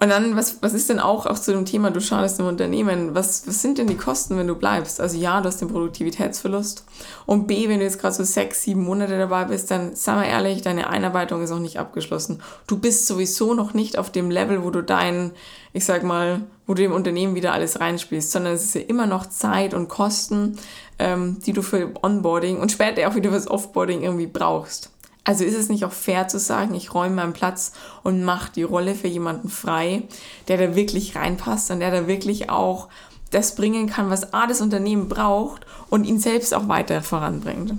Und 0.00 0.10
dann, 0.10 0.36
was, 0.36 0.62
was 0.62 0.74
ist 0.74 0.88
denn 0.88 1.00
auch, 1.00 1.26
auch 1.26 1.38
zu 1.38 1.52
dem 1.52 1.64
Thema, 1.64 1.90
du 1.90 2.00
schadest 2.00 2.38
im 2.38 2.46
Unternehmen, 2.46 3.14
was, 3.16 3.46
was 3.48 3.62
sind 3.62 3.78
denn 3.78 3.88
die 3.88 3.96
Kosten, 3.96 4.36
wenn 4.36 4.46
du 4.46 4.54
bleibst? 4.54 5.00
Also 5.00 5.18
ja, 5.18 5.40
du 5.40 5.48
hast 5.48 5.60
den 5.60 5.68
Produktivitätsverlust 5.68 6.84
und 7.26 7.48
B, 7.48 7.68
wenn 7.68 7.80
du 7.80 7.84
jetzt 7.84 8.00
gerade 8.00 8.14
so 8.14 8.22
sechs, 8.22 8.62
sieben 8.62 8.84
Monate 8.84 9.18
dabei 9.18 9.46
bist, 9.46 9.70
dann 9.72 9.96
sei 9.96 10.14
mal 10.14 10.24
ehrlich, 10.24 10.62
deine 10.62 10.88
Einarbeitung 10.88 11.42
ist 11.42 11.50
auch 11.50 11.58
nicht 11.58 11.80
abgeschlossen. 11.80 12.40
Du 12.68 12.78
bist 12.78 13.06
sowieso 13.06 13.54
noch 13.54 13.74
nicht 13.74 13.98
auf 13.98 14.12
dem 14.12 14.30
Level, 14.30 14.62
wo 14.62 14.70
du 14.70 14.82
dein, 14.82 15.32
ich 15.72 15.84
sag 15.84 16.04
mal, 16.04 16.42
wo 16.66 16.74
du 16.74 16.82
dem 16.82 16.92
Unternehmen 16.92 17.34
wieder 17.34 17.52
alles 17.52 17.80
reinspielst, 17.80 18.30
sondern 18.30 18.52
es 18.52 18.64
ist 18.64 18.74
ja 18.74 18.82
immer 18.82 19.06
noch 19.06 19.26
Zeit 19.26 19.74
und 19.74 19.88
Kosten, 19.88 20.58
ähm, 21.00 21.38
die 21.44 21.52
du 21.52 21.62
für 21.62 21.92
Onboarding 22.02 22.60
und 22.60 22.70
später 22.70 23.08
auch 23.08 23.16
wieder 23.16 23.30
fürs 23.30 23.50
Offboarding 23.50 24.02
irgendwie 24.02 24.26
brauchst. 24.28 24.90
Also 25.28 25.44
ist 25.44 25.58
es 25.58 25.68
nicht 25.68 25.84
auch 25.84 25.92
fair 25.92 26.26
zu 26.26 26.38
sagen, 26.38 26.72
ich 26.72 26.94
räume 26.94 27.16
meinen 27.16 27.34
Platz 27.34 27.72
und 28.02 28.24
mache 28.24 28.50
die 28.50 28.62
Rolle 28.62 28.94
für 28.94 29.08
jemanden 29.08 29.50
frei, 29.50 30.04
der 30.48 30.56
da 30.56 30.74
wirklich 30.74 31.16
reinpasst 31.16 31.70
und 31.70 31.80
der 31.80 31.90
da 31.90 32.06
wirklich 32.06 32.48
auch 32.48 32.88
das 33.30 33.54
bringen 33.54 33.90
kann, 33.90 34.08
was 34.08 34.32
A, 34.32 34.46
das 34.46 34.62
Unternehmen 34.62 35.10
braucht 35.10 35.66
und 35.90 36.04
ihn 36.04 36.18
selbst 36.18 36.54
auch 36.54 36.68
weiter 36.68 37.02
voranbringt. 37.02 37.74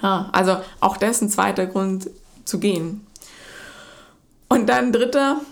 Ja, 0.00 0.30
also 0.32 0.56
auch 0.80 0.96
das 0.96 1.16
ist 1.16 1.22
ein 1.24 1.28
zweiter 1.28 1.66
Grund 1.66 2.08
zu 2.46 2.58
gehen. 2.58 3.06
Und 4.48 4.70
dann 4.70 4.90
dritter, 4.90 5.42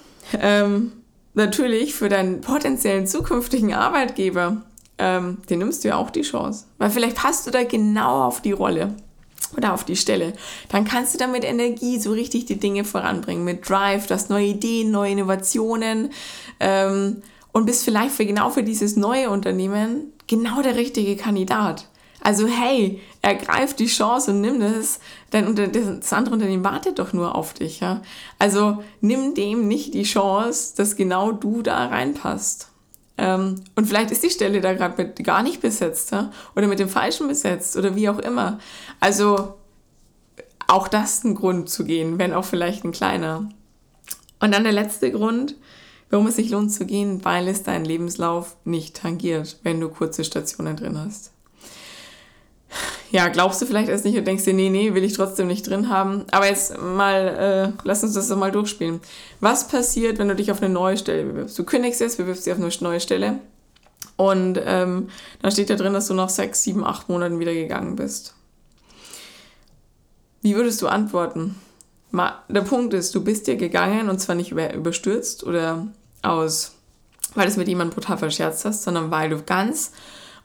ähm, 0.40 0.92
natürlich 1.34 1.94
für 1.94 2.08
deinen 2.08 2.40
potenziellen 2.40 3.06
zukünftigen 3.06 3.74
Arbeitgeber, 3.74 4.62
ähm, 4.96 5.42
den 5.50 5.58
nimmst 5.58 5.84
du 5.84 5.88
ja 5.88 5.96
auch 5.96 6.08
die 6.08 6.22
Chance. 6.22 6.64
Weil 6.78 6.88
vielleicht 6.88 7.16
passt 7.16 7.46
du 7.46 7.50
da 7.50 7.64
genau 7.64 8.22
auf 8.22 8.40
die 8.40 8.52
Rolle 8.52 8.94
oder 9.56 9.72
auf 9.72 9.84
die 9.84 9.96
Stelle, 9.96 10.32
dann 10.68 10.84
kannst 10.84 11.14
du 11.14 11.18
damit 11.18 11.44
Energie 11.44 11.98
so 11.98 12.12
richtig 12.12 12.46
die 12.46 12.58
Dinge 12.58 12.84
voranbringen, 12.84 13.44
mit 13.44 13.68
Drive, 13.68 14.06
das 14.06 14.28
neue 14.28 14.46
Ideen, 14.46 14.90
neue 14.90 15.12
Innovationen 15.12 16.10
ähm, 16.60 17.22
und 17.52 17.66
bist 17.66 17.84
vielleicht 17.84 18.14
für 18.14 18.26
genau 18.26 18.50
für 18.50 18.62
dieses 18.62 18.96
neue 18.96 19.30
Unternehmen 19.30 20.12
genau 20.26 20.62
der 20.62 20.76
richtige 20.76 21.16
Kandidat. 21.16 21.86
Also 22.24 22.46
hey, 22.46 23.00
ergreif 23.20 23.74
die 23.74 23.86
Chance 23.86 24.30
und 24.30 24.40
nimm 24.40 24.60
das, 24.60 25.00
denn 25.32 25.54
das 25.54 26.12
andere 26.12 26.34
Unternehmen 26.34 26.62
wartet 26.62 27.00
doch 27.00 27.12
nur 27.12 27.34
auf 27.34 27.52
dich. 27.52 27.80
Ja? 27.80 28.00
Also 28.38 28.82
nimm 29.00 29.34
dem 29.34 29.66
nicht 29.66 29.92
die 29.94 30.04
Chance, 30.04 30.74
dass 30.76 30.94
genau 30.94 31.32
du 31.32 31.62
da 31.62 31.86
reinpasst. 31.86 32.68
Ähm, 33.18 33.56
und 33.74 33.86
vielleicht 33.86 34.10
ist 34.10 34.22
die 34.22 34.30
Stelle 34.30 34.60
da 34.60 34.72
gerade 34.72 35.10
gar 35.22 35.42
nicht 35.42 35.60
besetzt 35.60 36.12
ja? 36.12 36.30
oder 36.56 36.66
mit 36.66 36.78
dem 36.78 36.88
Falschen 36.88 37.28
besetzt 37.28 37.76
oder 37.76 37.94
wie 37.94 38.08
auch 38.08 38.18
immer. 38.18 38.58
Also 39.00 39.54
auch 40.66 40.88
das 40.88 41.24
ein 41.24 41.34
Grund 41.34 41.68
zu 41.68 41.84
gehen, 41.84 42.18
wenn 42.18 42.32
auch 42.32 42.44
vielleicht 42.44 42.84
ein 42.84 42.92
kleiner. 42.92 43.48
Und 44.40 44.54
dann 44.54 44.64
der 44.64 44.72
letzte 44.72 45.12
Grund, 45.12 45.56
warum 46.10 46.26
es 46.26 46.36
sich 46.36 46.50
lohnt 46.50 46.72
zu 46.72 46.86
gehen, 46.86 47.24
weil 47.24 47.48
es 47.48 47.62
deinen 47.62 47.84
Lebenslauf 47.84 48.56
nicht 48.64 48.96
tangiert, 48.96 49.58
wenn 49.62 49.80
du 49.80 49.88
kurze 49.88 50.24
Stationen 50.24 50.76
drin 50.76 50.98
hast 50.98 51.32
ja, 53.12 53.28
glaubst 53.28 53.60
du 53.60 53.66
vielleicht 53.66 53.90
erst 53.90 54.06
nicht 54.06 54.16
und 54.16 54.26
denkst 54.26 54.44
dir, 54.44 54.54
nee, 54.54 54.70
nee, 54.70 54.94
will 54.94 55.04
ich 55.04 55.12
trotzdem 55.12 55.46
nicht 55.46 55.68
drin 55.68 55.90
haben. 55.90 56.24
Aber 56.30 56.46
jetzt 56.46 56.80
mal, 56.80 57.74
äh, 57.76 57.82
lass 57.84 58.02
uns 58.02 58.14
das 58.14 58.28
doch 58.28 58.38
mal 58.38 58.50
durchspielen. 58.50 59.00
Was 59.38 59.68
passiert, 59.68 60.18
wenn 60.18 60.28
du 60.28 60.34
dich 60.34 60.50
auf 60.50 60.62
eine 60.62 60.72
neue 60.72 60.96
Stelle 60.96 61.24
bewirbst? 61.24 61.58
Du 61.58 61.64
kündigst 61.64 62.00
jetzt, 62.00 62.16
bewirbst 62.16 62.46
dich 62.46 62.54
auf 62.54 62.58
eine 62.58 62.70
neue 62.80 63.00
Stelle 63.00 63.38
und 64.16 64.58
ähm, 64.64 65.10
dann 65.42 65.52
steht 65.52 65.68
da 65.68 65.74
drin, 65.74 65.92
dass 65.92 66.08
du 66.08 66.14
nach 66.14 66.30
sechs, 66.30 66.62
sieben, 66.62 66.84
acht 66.84 67.10
Monaten 67.10 67.38
wieder 67.38 67.52
gegangen 67.52 67.96
bist. 67.96 68.34
Wie 70.40 70.56
würdest 70.56 70.80
du 70.80 70.88
antworten? 70.88 71.56
Der 72.48 72.62
Punkt 72.62 72.94
ist, 72.94 73.14
du 73.14 73.22
bist 73.22 73.46
dir 73.46 73.56
gegangen 73.56 74.08
und 74.08 74.20
zwar 74.20 74.36
nicht 74.36 74.52
überstürzt 74.52 75.44
oder 75.44 75.86
aus, 76.22 76.72
weil 77.34 77.44
du 77.44 77.50
es 77.50 77.56
mit 77.58 77.68
jemandem 77.68 77.94
brutal 77.94 78.16
verscherzt 78.16 78.64
hast, 78.64 78.82
sondern 78.82 79.10
weil 79.10 79.30
du 79.30 79.42
ganz 79.42 79.92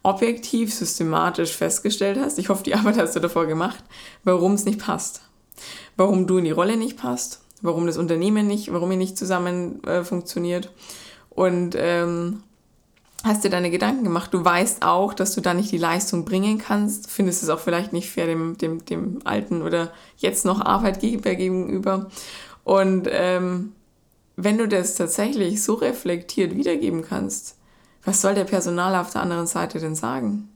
objektiv, 0.08 0.74
systematisch 0.74 1.52
festgestellt 1.52 2.18
hast, 2.20 2.40
ich 2.40 2.50
hoffe, 2.50 2.64
die 2.64 2.76
Arbeit 2.76 2.98
hast 2.98 3.16
du 3.16 3.20
davor 3.20 3.46
gemacht, 3.46 3.84
warum 4.24 4.54
es 4.54 4.66
nicht 4.66 4.80
passt. 4.80 5.22
Warum 5.98 6.28
du 6.28 6.38
in 6.38 6.46
die 6.46 6.52
Rolle 6.52 6.78
nicht 6.78 6.98
passt, 6.98 7.42
warum 7.62 7.88
das 7.88 7.98
Unternehmen 7.98 8.48
nicht, 8.48 8.72
warum 8.72 8.92
ihr 8.92 8.98
nicht 8.98 9.18
zusammen 9.18 9.84
äh, 9.84 10.04
funktioniert. 10.04 10.72
Und 11.30 11.76
ähm, 11.78 12.44
hast 13.24 13.44
dir 13.44 13.50
deine 13.50 13.70
Gedanken 13.70 14.04
gemacht. 14.04 14.34
Du 14.34 14.46
weißt 14.46 14.84
auch, 14.84 15.14
dass 15.14 15.36
du 15.36 15.42
da 15.42 15.54
nicht 15.54 15.72
die 15.72 15.78
Leistung 15.78 16.24
bringen 16.24 16.58
kannst. 16.58 17.12
Findest 17.12 17.44
es 17.44 17.50
auch 17.50 17.60
vielleicht 17.60 17.92
nicht 17.92 18.10
fair 18.10 18.28
dem, 18.28 18.58
dem, 18.58 18.86
dem 18.86 19.20
alten 19.26 19.62
oder 19.62 19.92
jetzt 20.18 20.46
noch 20.46 20.62
Arbeitgeber 20.62 21.36
gegenüber. 21.36 22.10
Und 22.64 23.10
ähm, 23.12 23.74
wenn 24.38 24.58
du 24.58 24.68
das 24.68 24.96
tatsächlich 24.96 25.64
so 25.64 25.74
reflektiert 25.74 26.56
wiedergeben 26.56 27.02
kannst, 27.02 27.57
was 28.08 28.22
soll 28.22 28.36
der 28.36 28.46
Personaler 28.46 29.02
auf 29.02 29.12
der 29.12 29.22
anderen 29.22 29.48
Seite 29.48 29.80
denn 29.80 29.94
sagen? 29.94 30.48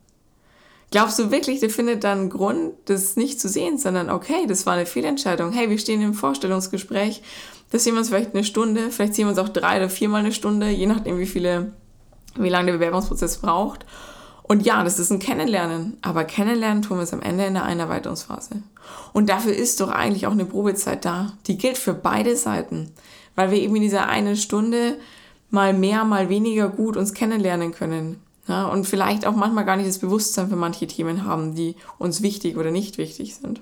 Glaubst 0.89 1.19
du 1.19 1.31
wirklich, 1.31 1.59
der 1.59 1.69
findet 1.69 2.05
dann 2.05 2.19
einen 2.19 2.29
Grund, 2.29 2.75
das 2.85 3.17
nicht 3.17 3.41
zu 3.41 3.49
sehen, 3.49 3.77
sondern 3.77 4.09
okay, 4.09 4.45
das 4.47 4.65
war 4.65 4.73
eine 4.73 4.85
Fehlentscheidung. 4.85 5.51
Hey, 5.51 5.69
wir 5.69 5.77
stehen 5.77 6.01
im 6.01 6.13
Vorstellungsgespräch, 6.13 7.21
das 7.69 7.83
sehen 7.83 7.93
wir 7.93 7.99
uns 7.99 8.07
vielleicht 8.07 8.33
eine 8.33 8.45
Stunde, 8.45 8.89
vielleicht 8.89 9.15
sehen 9.15 9.25
wir 9.25 9.31
uns 9.31 9.37
auch 9.37 9.49
drei 9.49 9.77
oder 9.77 9.89
viermal 9.89 10.21
eine 10.21 10.31
Stunde, 10.31 10.69
je 10.69 10.85
nachdem, 10.85 11.19
wie 11.19 11.25
viele, 11.25 11.73
wie 12.37 12.47
lange 12.47 12.67
der 12.67 12.73
Bewerbungsprozess 12.77 13.39
braucht. 13.39 13.85
Und 14.43 14.65
ja, 14.65 14.85
das 14.85 14.97
ist 14.97 15.11
ein 15.11 15.19
Kennenlernen, 15.19 15.97
aber 16.01 16.23
Kennenlernen 16.23 16.83
tun 16.83 16.99
wir 16.99 17.03
es 17.03 17.13
am 17.13 17.21
Ende 17.21 17.45
in 17.45 17.55
der 17.55 17.65
Einarbeitungsphase. 17.65 18.63
Und 19.11 19.27
dafür 19.27 19.53
ist 19.53 19.81
doch 19.81 19.89
eigentlich 19.89 20.25
auch 20.25 20.31
eine 20.31 20.45
Probezeit 20.45 21.03
da. 21.03 21.33
Die 21.47 21.57
gilt 21.57 21.77
für 21.77 21.93
beide 21.93 22.37
Seiten, 22.37 22.93
weil 23.35 23.51
wir 23.51 23.59
eben 23.59 23.75
in 23.75 23.81
dieser 23.81 24.07
einen 24.07 24.37
Stunde 24.37 24.95
mal 25.51 25.73
mehr, 25.73 26.03
mal 26.05 26.29
weniger 26.29 26.69
gut 26.69 26.97
uns 26.97 27.13
kennenlernen 27.13 27.71
können. 27.73 28.21
Ja, 28.47 28.65
und 28.65 28.85
vielleicht 28.85 29.25
auch 29.27 29.35
manchmal 29.35 29.65
gar 29.65 29.77
nicht 29.77 29.87
das 29.87 29.99
Bewusstsein 29.99 30.49
für 30.49 30.55
manche 30.55 30.87
Themen 30.87 31.25
haben, 31.25 31.53
die 31.53 31.75
uns 31.99 32.21
wichtig 32.21 32.57
oder 32.57 32.71
nicht 32.71 32.97
wichtig 32.97 33.35
sind. 33.35 33.61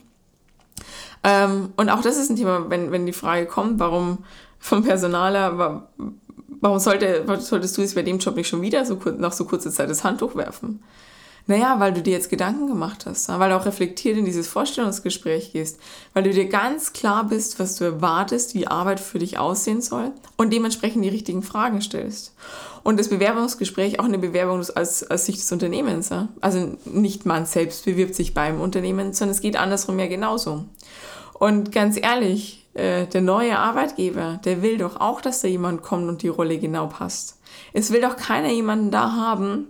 Ähm, 1.23 1.73
und 1.75 1.89
auch 1.89 2.01
das 2.01 2.17
ist 2.17 2.29
ein 2.29 2.37
Thema, 2.37 2.69
wenn, 2.69 2.91
wenn 2.91 3.05
die 3.05 3.13
Frage 3.13 3.45
kommt, 3.45 3.79
warum 3.79 4.19
vom 4.57 4.83
Personaler, 4.83 5.83
warum 6.61 6.79
sollte, 6.79 7.25
solltest 7.39 7.77
du 7.77 7.81
jetzt 7.81 7.95
bei 7.95 8.03
dem 8.03 8.19
Job 8.19 8.35
nicht 8.35 8.47
schon 8.47 8.61
wieder 8.61 8.85
so 8.85 8.97
nach 9.17 9.33
so 9.33 9.45
kurzer 9.45 9.71
Zeit 9.71 9.89
das 9.89 10.03
Handtuch 10.03 10.35
werfen? 10.35 10.81
Naja, 11.47 11.79
weil 11.79 11.93
du 11.93 12.01
dir 12.01 12.13
jetzt 12.13 12.29
Gedanken 12.29 12.67
gemacht 12.67 13.05
hast, 13.05 13.27
weil 13.29 13.49
du 13.49 13.57
auch 13.57 13.65
reflektiert 13.65 14.17
in 14.17 14.25
dieses 14.25 14.47
Vorstellungsgespräch 14.47 15.51
gehst, 15.51 15.79
weil 16.13 16.23
du 16.23 16.29
dir 16.31 16.47
ganz 16.47 16.93
klar 16.93 17.23
bist, 17.23 17.59
was 17.59 17.75
du 17.75 17.85
erwartest, 17.85 18.53
wie 18.53 18.67
Arbeit 18.67 18.99
für 18.99 19.19
dich 19.19 19.39
aussehen 19.39 19.81
soll 19.81 20.11
und 20.37 20.53
dementsprechend 20.53 21.03
die 21.03 21.09
richtigen 21.09 21.41
Fragen 21.41 21.81
stellst. 21.81 22.35
Und 22.83 22.99
das 22.99 23.09
Bewerbungsgespräch 23.09 23.99
auch 23.99 24.05
eine 24.05 24.19
Bewerbung 24.19 24.59
als, 24.75 25.03
als 25.03 25.25
Sicht 25.25 25.39
des 25.39 25.51
Unternehmens. 25.51 26.11
Also 26.39 26.77
nicht 26.85 27.25
man 27.25 27.45
selbst 27.45 27.85
bewirbt 27.85 28.15
sich 28.15 28.33
beim 28.33 28.61
Unternehmen, 28.61 29.13
sondern 29.13 29.35
es 29.35 29.41
geht 29.41 29.57
andersrum 29.57 29.99
ja 29.99 30.07
genauso. 30.07 30.65
Und 31.33 31.71
ganz 31.71 31.97
ehrlich, 31.97 32.67
äh, 32.73 33.07
der 33.07 33.21
neue 33.21 33.57
Arbeitgeber, 33.57 34.39
der 34.45 34.61
will 34.61 34.77
doch 34.77 34.99
auch, 34.99 35.21
dass 35.21 35.41
da 35.41 35.47
jemand 35.47 35.81
kommt 35.81 36.07
und 36.07 36.21
die 36.21 36.27
Rolle 36.27 36.59
genau 36.59 36.87
passt. 36.87 37.39
Es 37.73 37.91
will 37.91 38.01
doch 38.01 38.17
keiner 38.17 38.49
jemanden 38.49 38.91
da 38.91 39.13
haben, 39.13 39.67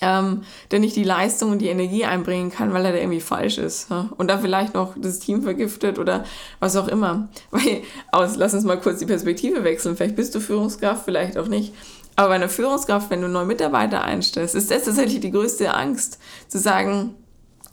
ähm, 0.00 0.42
der 0.70 0.80
nicht 0.80 0.96
die 0.96 1.04
Leistung 1.04 1.52
und 1.52 1.58
die 1.58 1.68
Energie 1.68 2.04
einbringen 2.04 2.50
kann, 2.50 2.72
weil 2.72 2.84
er 2.84 2.92
da 2.92 2.98
irgendwie 2.98 3.20
falsch 3.20 3.58
ist. 3.58 3.90
Ja? 3.90 4.10
Und 4.16 4.28
dann 4.28 4.40
vielleicht 4.40 4.74
noch 4.74 4.94
das 4.96 5.18
Team 5.18 5.42
vergiftet 5.42 5.98
oder 5.98 6.24
was 6.60 6.76
auch 6.76 6.88
immer. 6.88 7.28
Weil, 7.50 7.82
aus, 8.10 8.36
lass 8.36 8.54
uns 8.54 8.64
mal 8.64 8.80
kurz 8.80 8.98
die 8.98 9.06
Perspektive 9.06 9.64
wechseln. 9.64 9.96
Vielleicht 9.96 10.16
bist 10.16 10.34
du 10.34 10.40
Führungskraft, 10.40 11.04
vielleicht 11.04 11.38
auch 11.38 11.48
nicht. 11.48 11.72
Aber 12.16 12.28
bei 12.28 12.34
einer 12.34 12.48
Führungskraft, 12.48 13.10
wenn 13.10 13.22
du 13.22 13.28
neue 13.28 13.46
Mitarbeiter 13.46 14.02
einstellst, 14.04 14.54
ist 14.54 14.70
das 14.70 14.84
tatsächlich 14.84 15.20
die 15.20 15.32
größte 15.32 15.74
Angst, 15.74 16.18
zu 16.48 16.58
sagen, 16.58 17.14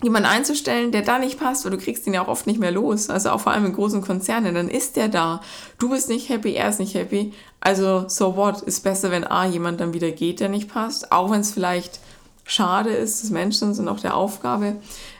jemanden 0.01 0.29
einzustellen, 0.29 0.91
der 0.91 1.03
da 1.03 1.19
nicht 1.19 1.39
passt, 1.39 1.63
weil 1.63 1.71
du 1.71 1.77
kriegst 1.77 2.07
ihn 2.07 2.13
ja 2.13 2.23
auch 2.23 2.27
oft 2.27 2.47
nicht 2.47 2.60
mehr 2.60 2.71
los. 2.71 3.10
Also 3.10 3.29
auch 3.29 3.39
vor 3.39 3.51
allem 3.51 3.65
in 3.65 3.73
großen 3.73 4.01
Konzernen, 4.01 4.55
dann 4.55 4.67
ist 4.67 4.95
der 4.95 5.10
da. 5.10 5.41
Du 5.77 5.89
bist 5.89 6.10
nicht 6.10 6.29
happy, 6.29 6.53
er 6.53 6.69
ist 6.69 6.79
nicht 6.79 6.95
happy. 6.95 7.34
Also 7.60 8.05
so 8.07 8.36
what? 8.36 8.62
Ist 8.62 8.84
besser, 8.84 9.12
wenn 9.12 9.25
A, 9.25 9.45
jemand 9.45 9.79
dann 9.79 9.93
wieder 9.93 10.12
geht, 10.12 10.39
der 10.39 10.49
nicht 10.49 10.73
passt. 10.73 11.12
Auch 11.12 11.29
wenn 11.29 11.41
es 11.41 11.51
vielleicht 11.51 11.99
schade 12.45 12.91
ist 12.91 13.23
des 13.23 13.30
Menschen 13.30 13.77
und 13.77 13.88
auch 13.88 13.99
der 13.99 14.15
Aufgabe. 14.15 14.75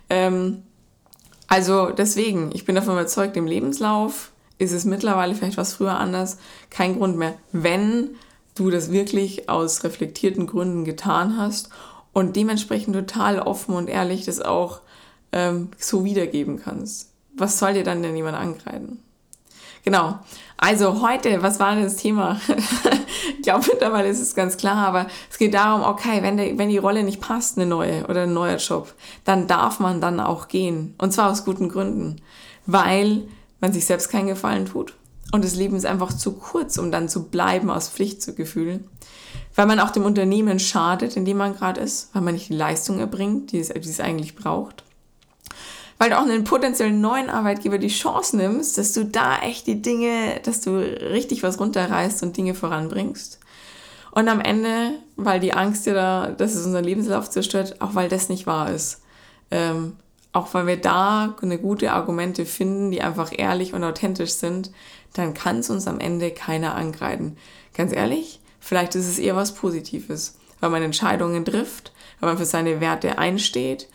Ähm, 0.10 0.64
also 1.48 1.90
deswegen, 1.90 2.52
ich 2.54 2.66
bin 2.66 2.76
davon 2.76 2.94
überzeugt, 2.94 3.36
im 3.38 3.48
Lebenslauf 3.48 4.32
ist 4.58 4.72
es 4.72 4.86
mittlerweile 4.86 5.36
vielleicht 5.36 5.58
was 5.58 5.74
früher 5.74 5.98
anders, 5.98 6.38
kein 6.70 6.98
Grund 6.98 7.18
mehr, 7.18 7.34
wenn 7.52 8.12
du 8.56 8.70
das 8.70 8.92
wirklich 8.92 9.50
aus 9.50 9.84
reflektierten 9.84 10.48
Gründen 10.48 10.86
getan 10.86 11.38
hast 11.38 11.70
und 12.14 12.36
dementsprechend 12.36 12.96
total 12.96 13.40
offen 13.40 13.76
und 13.76 13.90
ehrlich 13.90 14.26
das 14.26 14.42
auch 14.42 14.82
ähm, 15.32 15.70
so 15.78 16.04
wiedergeben 16.04 16.62
kannst. 16.62 17.12
Was 17.34 17.60
soll 17.60 17.74
dir 17.74 17.84
dann 17.84 18.04
denn 18.04 18.16
jemand 18.16 18.38
angreifen? 18.38 19.00
Genau. 19.84 20.20
Also 20.58 21.02
heute, 21.02 21.42
was 21.42 21.60
war 21.60 21.74
denn 21.74 21.84
das 21.84 21.96
Thema? 21.96 22.40
ich 23.38 23.42
glaube, 23.42 23.66
mittlerweile 23.68 24.10
ist 24.10 24.22
es 24.22 24.36
ganz 24.36 24.58
klar, 24.58 24.88
aber 24.88 25.08
es 25.30 25.40
geht 25.40 25.56
darum, 25.56 25.82
okay, 25.82 26.22
wenn, 26.22 26.38
der, 26.38 26.58
wenn 26.58 26.70
die 26.70 26.78
Rolle 26.78 27.04
nicht 27.04 27.20
passt, 27.20 27.58
eine 27.58 27.66
neue 27.66 28.06
oder 28.06 28.24
ein 28.24 28.34
neuer 28.34 28.58
Job, 28.58 28.94
dann 29.26 29.48
darf 29.48 29.80
man 29.80 30.02
dann 30.02 30.20
auch 30.20 30.48
gehen. 30.48 30.94
Und 31.00 31.14
zwar 31.14 31.32
aus 31.32 31.46
guten 31.46 31.70
Gründen. 31.70 32.22
Weil 32.68 33.24
man 33.60 33.74
sich 33.74 33.86
selbst 33.86 34.10
keinen 34.10 34.28
Gefallen 34.28 34.68
tut. 34.68 34.94
Und 35.32 35.44
das 35.44 35.56
Leben 35.56 35.76
ist 35.76 35.86
einfach 35.86 36.14
zu 36.14 36.34
kurz, 36.34 36.78
um 36.78 36.92
dann 36.92 37.10
zu 37.10 37.30
bleiben 37.30 37.72
aus 37.72 37.90
Pflichtgefühl. 37.90 38.84
Weil 39.56 39.66
man 39.66 39.80
auch 39.80 39.90
dem 39.90 40.06
Unternehmen 40.06 40.60
schadet, 40.60 41.18
in 41.18 41.26
dem 41.26 41.38
man 41.38 41.56
gerade 41.56 41.82
ist, 41.82 42.14
weil 42.14 42.22
man 42.22 42.36
nicht 42.36 42.50
die 42.50 42.56
Leistung 42.56 43.00
erbringt, 43.00 43.52
die 43.52 43.60
es, 43.60 43.70
die 43.70 43.80
es 43.80 44.00
eigentlich 44.00 44.36
braucht 44.36 44.84
weil 46.02 46.10
du 46.10 46.18
auch 46.18 46.24
einen 46.24 46.46
potenziellen 46.46 47.00
neuen 47.00 47.30
Arbeitgeber 47.30 47.78
die 47.78 47.88
Chance 47.88 48.36
nimmst, 48.36 48.76
dass 48.80 48.92
du 48.94 49.06
da 49.06 49.38
echt 49.44 49.68
die 49.68 49.84
Dinge, 49.84 50.40
dass 50.42 50.60
du 50.60 50.72
richtig 50.80 51.44
was 51.44 51.60
runterreißt 51.60 52.24
und 52.24 52.36
Dinge 52.36 52.56
voranbringst. 52.56 53.40
Und 54.10 54.28
am 54.28 54.42
Ende, 54.42 54.96
weil 55.16 55.40
die 55.40 55.54
Angst 55.54 55.86
dir 55.86 55.94
da, 55.94 56.32
dass 56.32 56.56
es 56.56 56.66
unseren 56.66 56.86
Lebenslauf 56.86 57.30
zerstört, 57.30 57.82
auch 57.82 57.94
weil 57.94 58.10
das 58.10 58.30
nicht 58.30 58.48
wahr 58.48 58.72
ist. 58.72 59.04
Ähm, 59.52 59.96
auch 60.34 60.56
weil 60.56 60.66
wir 60.66 60.78
da 60.78 61.36
eine 61.40 61.60
gute 61.60 61.92
Argumente 61.92 62.48
finden, 62.48 62.90
die 62.90 63.04
einfach 63.04 63.32
ehrlich 63.38 63.76
und 63.76 63.84
authentisch 63.84 64.32
sind, 64.32 64.72
dann 65.14 65.36
kann 65.36 65.60
es 65.60 65.70
uns 65.70 65.86
am 65.86 66.00
Ende 66.00 66.32
keiner 66.32 66.74
angreifen. 66.74 67.38
Ganz 67.76 67.94
ehrlich, 67.94 68.40
vielleicht 68.60 68.96
ist 68.96 69.08
es 69.08 69.20
eher 69.20 69.36
was 69.36 69.54
Positives, 69.54 70.40
weil 70.62 70.72
man 70.72 70.82
Entscheidungen 70.82 71.46
trifft, 71.46 71.92
weil 72.20 72.30
man 72.30 72.40
für 72.40 72.46
seine 72.46 72.82
Werte 72.82 73.20
einsteht 73.20 73.88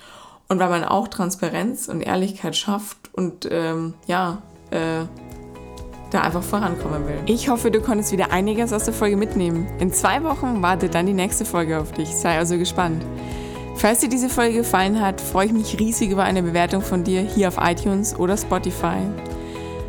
und 0.48 0.58
weil 0.58 0.68
man 0.68 0.84
auch 0.84 1.08
Transparenz 1.08 1.88
und 1.88 2.02
Ehrlichkeit 2.02 2.56
schafft 2.56 2.96
und 3.12 3.48
ähm, 3.50 3.94
ja, 4.06 4.42
äh, 4.70 5.04
da 6.10 6.22
einfach 6.22 6.42
vorankommen 6.42 7.06
will. 7.06 7.18
Ich 7.26 7.48
hoffe, 7.48 7.70
du 7.70 7.80
konntest 7.80 8.12
wieder 8.12 8.32
einiges 8.32 8.72
aus 8.72 8.84
der 8.84 8.94
Folge 8.94 9.16
mitnehmen. 9.16 9.66
In 9.80 9.92
zwei 9.92 10.22
Wochen 10.22 10.62
wartet 10.62 10.94
dann 10.94 11.06
die 11.06 11.12
nächste 11.12 11.44
Folge 11.44 11.80
auf 11.80 11.92
dich. 11.92 12.14
Sei 12.14 12.38
also 12.38 12.58
gespannt. 12.58 13.04
Falls 13.76 14.00
dir 14.00 14.08
diese 14.08 14.28
Folge 14.28 14.58
gefallen 14.58 15.00
hat, 15.00 15.20
freue 15.20 15.46
ich 15.46 15.52
mich 15.52 15.78
riesig 15.78 16.10
über 16.10 16.24
eine 16.24 16.42
Bewertung 16.42 16.80
von 16.80 17.04
dir 17.04 17.20
hier 17.20 17.48
auf 17.48 17.58
iTunes 17.60 18.18
oder 18.18 18.36
Spotify. 18.36 18.98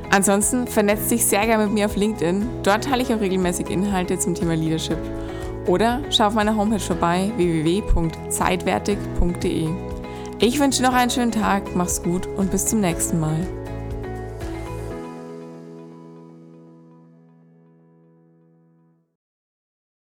Ansonsten 0.10 0.68
vernetz 0.68 1.08
dich 1.08 1.26
sehr 1.26 1.46
gerne 1.46 1.66
mit 1.66 1.74
mir 1.74 1.86
auf 1.86 1.96
LinkedIn. 1.96 2.46
Dort 2.64 2.86
teile 2.86 3.04
ich 3.04 3.14
auch 3.14 3.20
regelmäßig 3.20 3.70
Inhalte 3.70 4.18
zum 4.20 4.36
Thema 4.36 4.56
Leadership. 4.56 4.98
Oder 5.68 6.02
schau 6.10 6.28
auf 6.28 6.34
meiner 6.34 6.56
Homepage 6.56 6.80
vorbei 6.80 7.32
www.zeitwertig.de. 7.36 9.87
Ich 10.40 10.60
wünsche 10.60 10.84
noch 10.84 10.94
einen 10.94 11.10
schönen 11.10 11.32
Tag, 11.32 11.76
mach's 11.76 12.04
gut 12.04 12.28
und 12.28 12.52
bis 12.52 12.68
zum 12.68 12.80
nächsten 12.80 13.20
Mal. 13.20 13.40